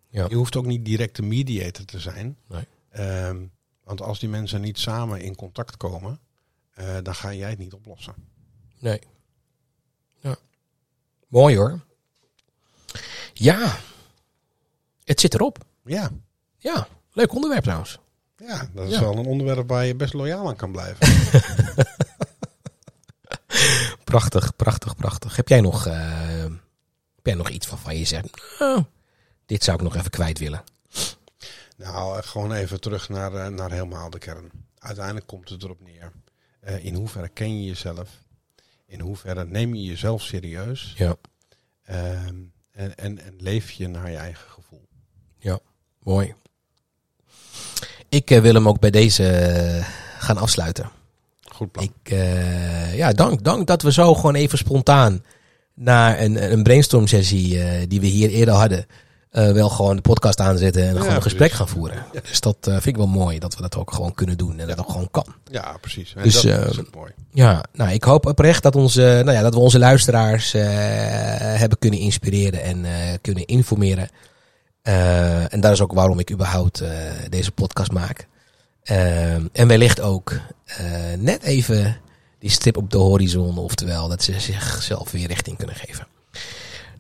[0.10, 0.26] Ja.
[0.30, 2.38] Je hoeft ook niet direct de mediator te zijn.
[2.48, 2.68] Nee.
[3.26, 3.52] Um,
[3.84, 6.20] want als die mensen niet samen in contact komen,
[6.80, 8.14] uh, dan ga jij het niet oplossen.
[8.80, 9.00] Nee.
[10.20, 10.36] Ja.
[11.28, 11.80] Mooi hoor.
[13.34, 13.78] Ja.
[15.04, 15.66] Het zit erop.
[15.84, 16.12] Ja.
[16.58, 16.88] Ja.
[17.12, 18.00] Leuk onderwerp trouwens.
[18.38, 19.00] Ja, dat is ja.
[19.00, 21.08] wel een onderwerp waar je best loyaal aan kan blijven.
[24.04, 25.36] prachtig, prachtig, prachtig.
[25.36, 26.44] Heb jij nog, uh,
[27.16, 28.84] heb jij nog iets waarvan je zegt, oh,
[29.46, 30.64] dit zou ik nog even kwijt willen.
[31.78, 34.52] Nou, gewoon even terug naar, uh, naar helemaal de kern.
[34.80, 36.12] Uiteindelijk komt het erop neer.
[36.68, 38.10] Uh, in hoeverre ken je jezelf?
[38.86, 40.94] In hoeverre neem je jezelf serieus?
[40.98, 41.16] Ja.
[41.90, 44.86] Uh, en, en, en leef je naar je eigen gevoel?
[45.38, 45.60] Ja,
[46.04, 46.34] mooi.
[48.10, 49.84] Ik uh, wil hem ook bij deze
[50.18, 50.90] gaan afsluiten.
[51.42, 51.86] Goed plan.
[51.86, 52.10] Ik,
[52.96, 55.24] ja, dank, dank dat we zo gewoon even spontaan
[55.74, 58.86] na een, een brainstorm sessie die we hier eerder hadden
[59.34, 62.06] uh, wel gewoon de podcast aanzetten en ja, gewoon een gesprek gaan voeren.
[62.12, 62.20] Ja.
[62.30, 64.68] Dus dat uh, vind ik wel mooi dat we dat ook gewoon kunnen doen en
[64.68, 65.26] dat ook gewoon kan.
[65.52, 66.14] Ja, precies.
[66.16, 67.12] En dus, dat is ook mooi.
[67.32, 72.00] Ja, nou, ik hoop oprecht dat, onze, nou ja, dat we onze luisteraars hebben kunnen
[72.00, 72.86] inspireren en
[73.22, 74.10] kunnen informeren.
[74.82, 76.84] en dat is ook waarom ik überhaupt
[77.30, 78.28] deze podcast maak.
[79.52, 80.40] en wellicht ook
[81.18, 81.98] net even
[82.40, 86.08] die stip op de horizon, oftewel dat ze zichzelf weer richting kunnen geven.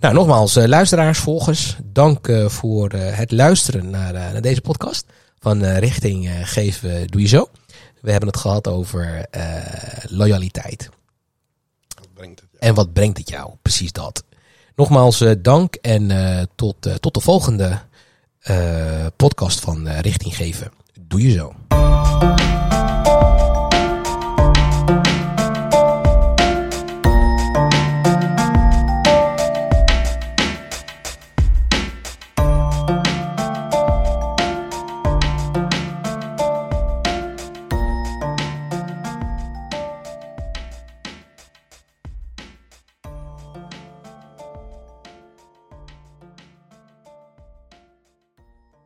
[0.03, 5.05] Nou, nogmaals, uh, luisteraars, volgers, dank uh, voor uh, het luisteren naar, naar, deze podcast
[5.39, 7.49] van Richting Geef Doe Je Zo.
[8.01, 9.25] We hebben het gehad over
[10.09, 10.89] loyaliteit.
[11.95, 12.63] Wat brengt het jou?
[12.63, 13.51] En wat brengt het jou?
[13.61, 14.23] Precies dat.
[14.75, 16.11] Nogmaals, dank en
[16.55, 17.79] tot, tot de volgende
[19.15, 21.53] podcast van Richting Geven Doe Je Zo.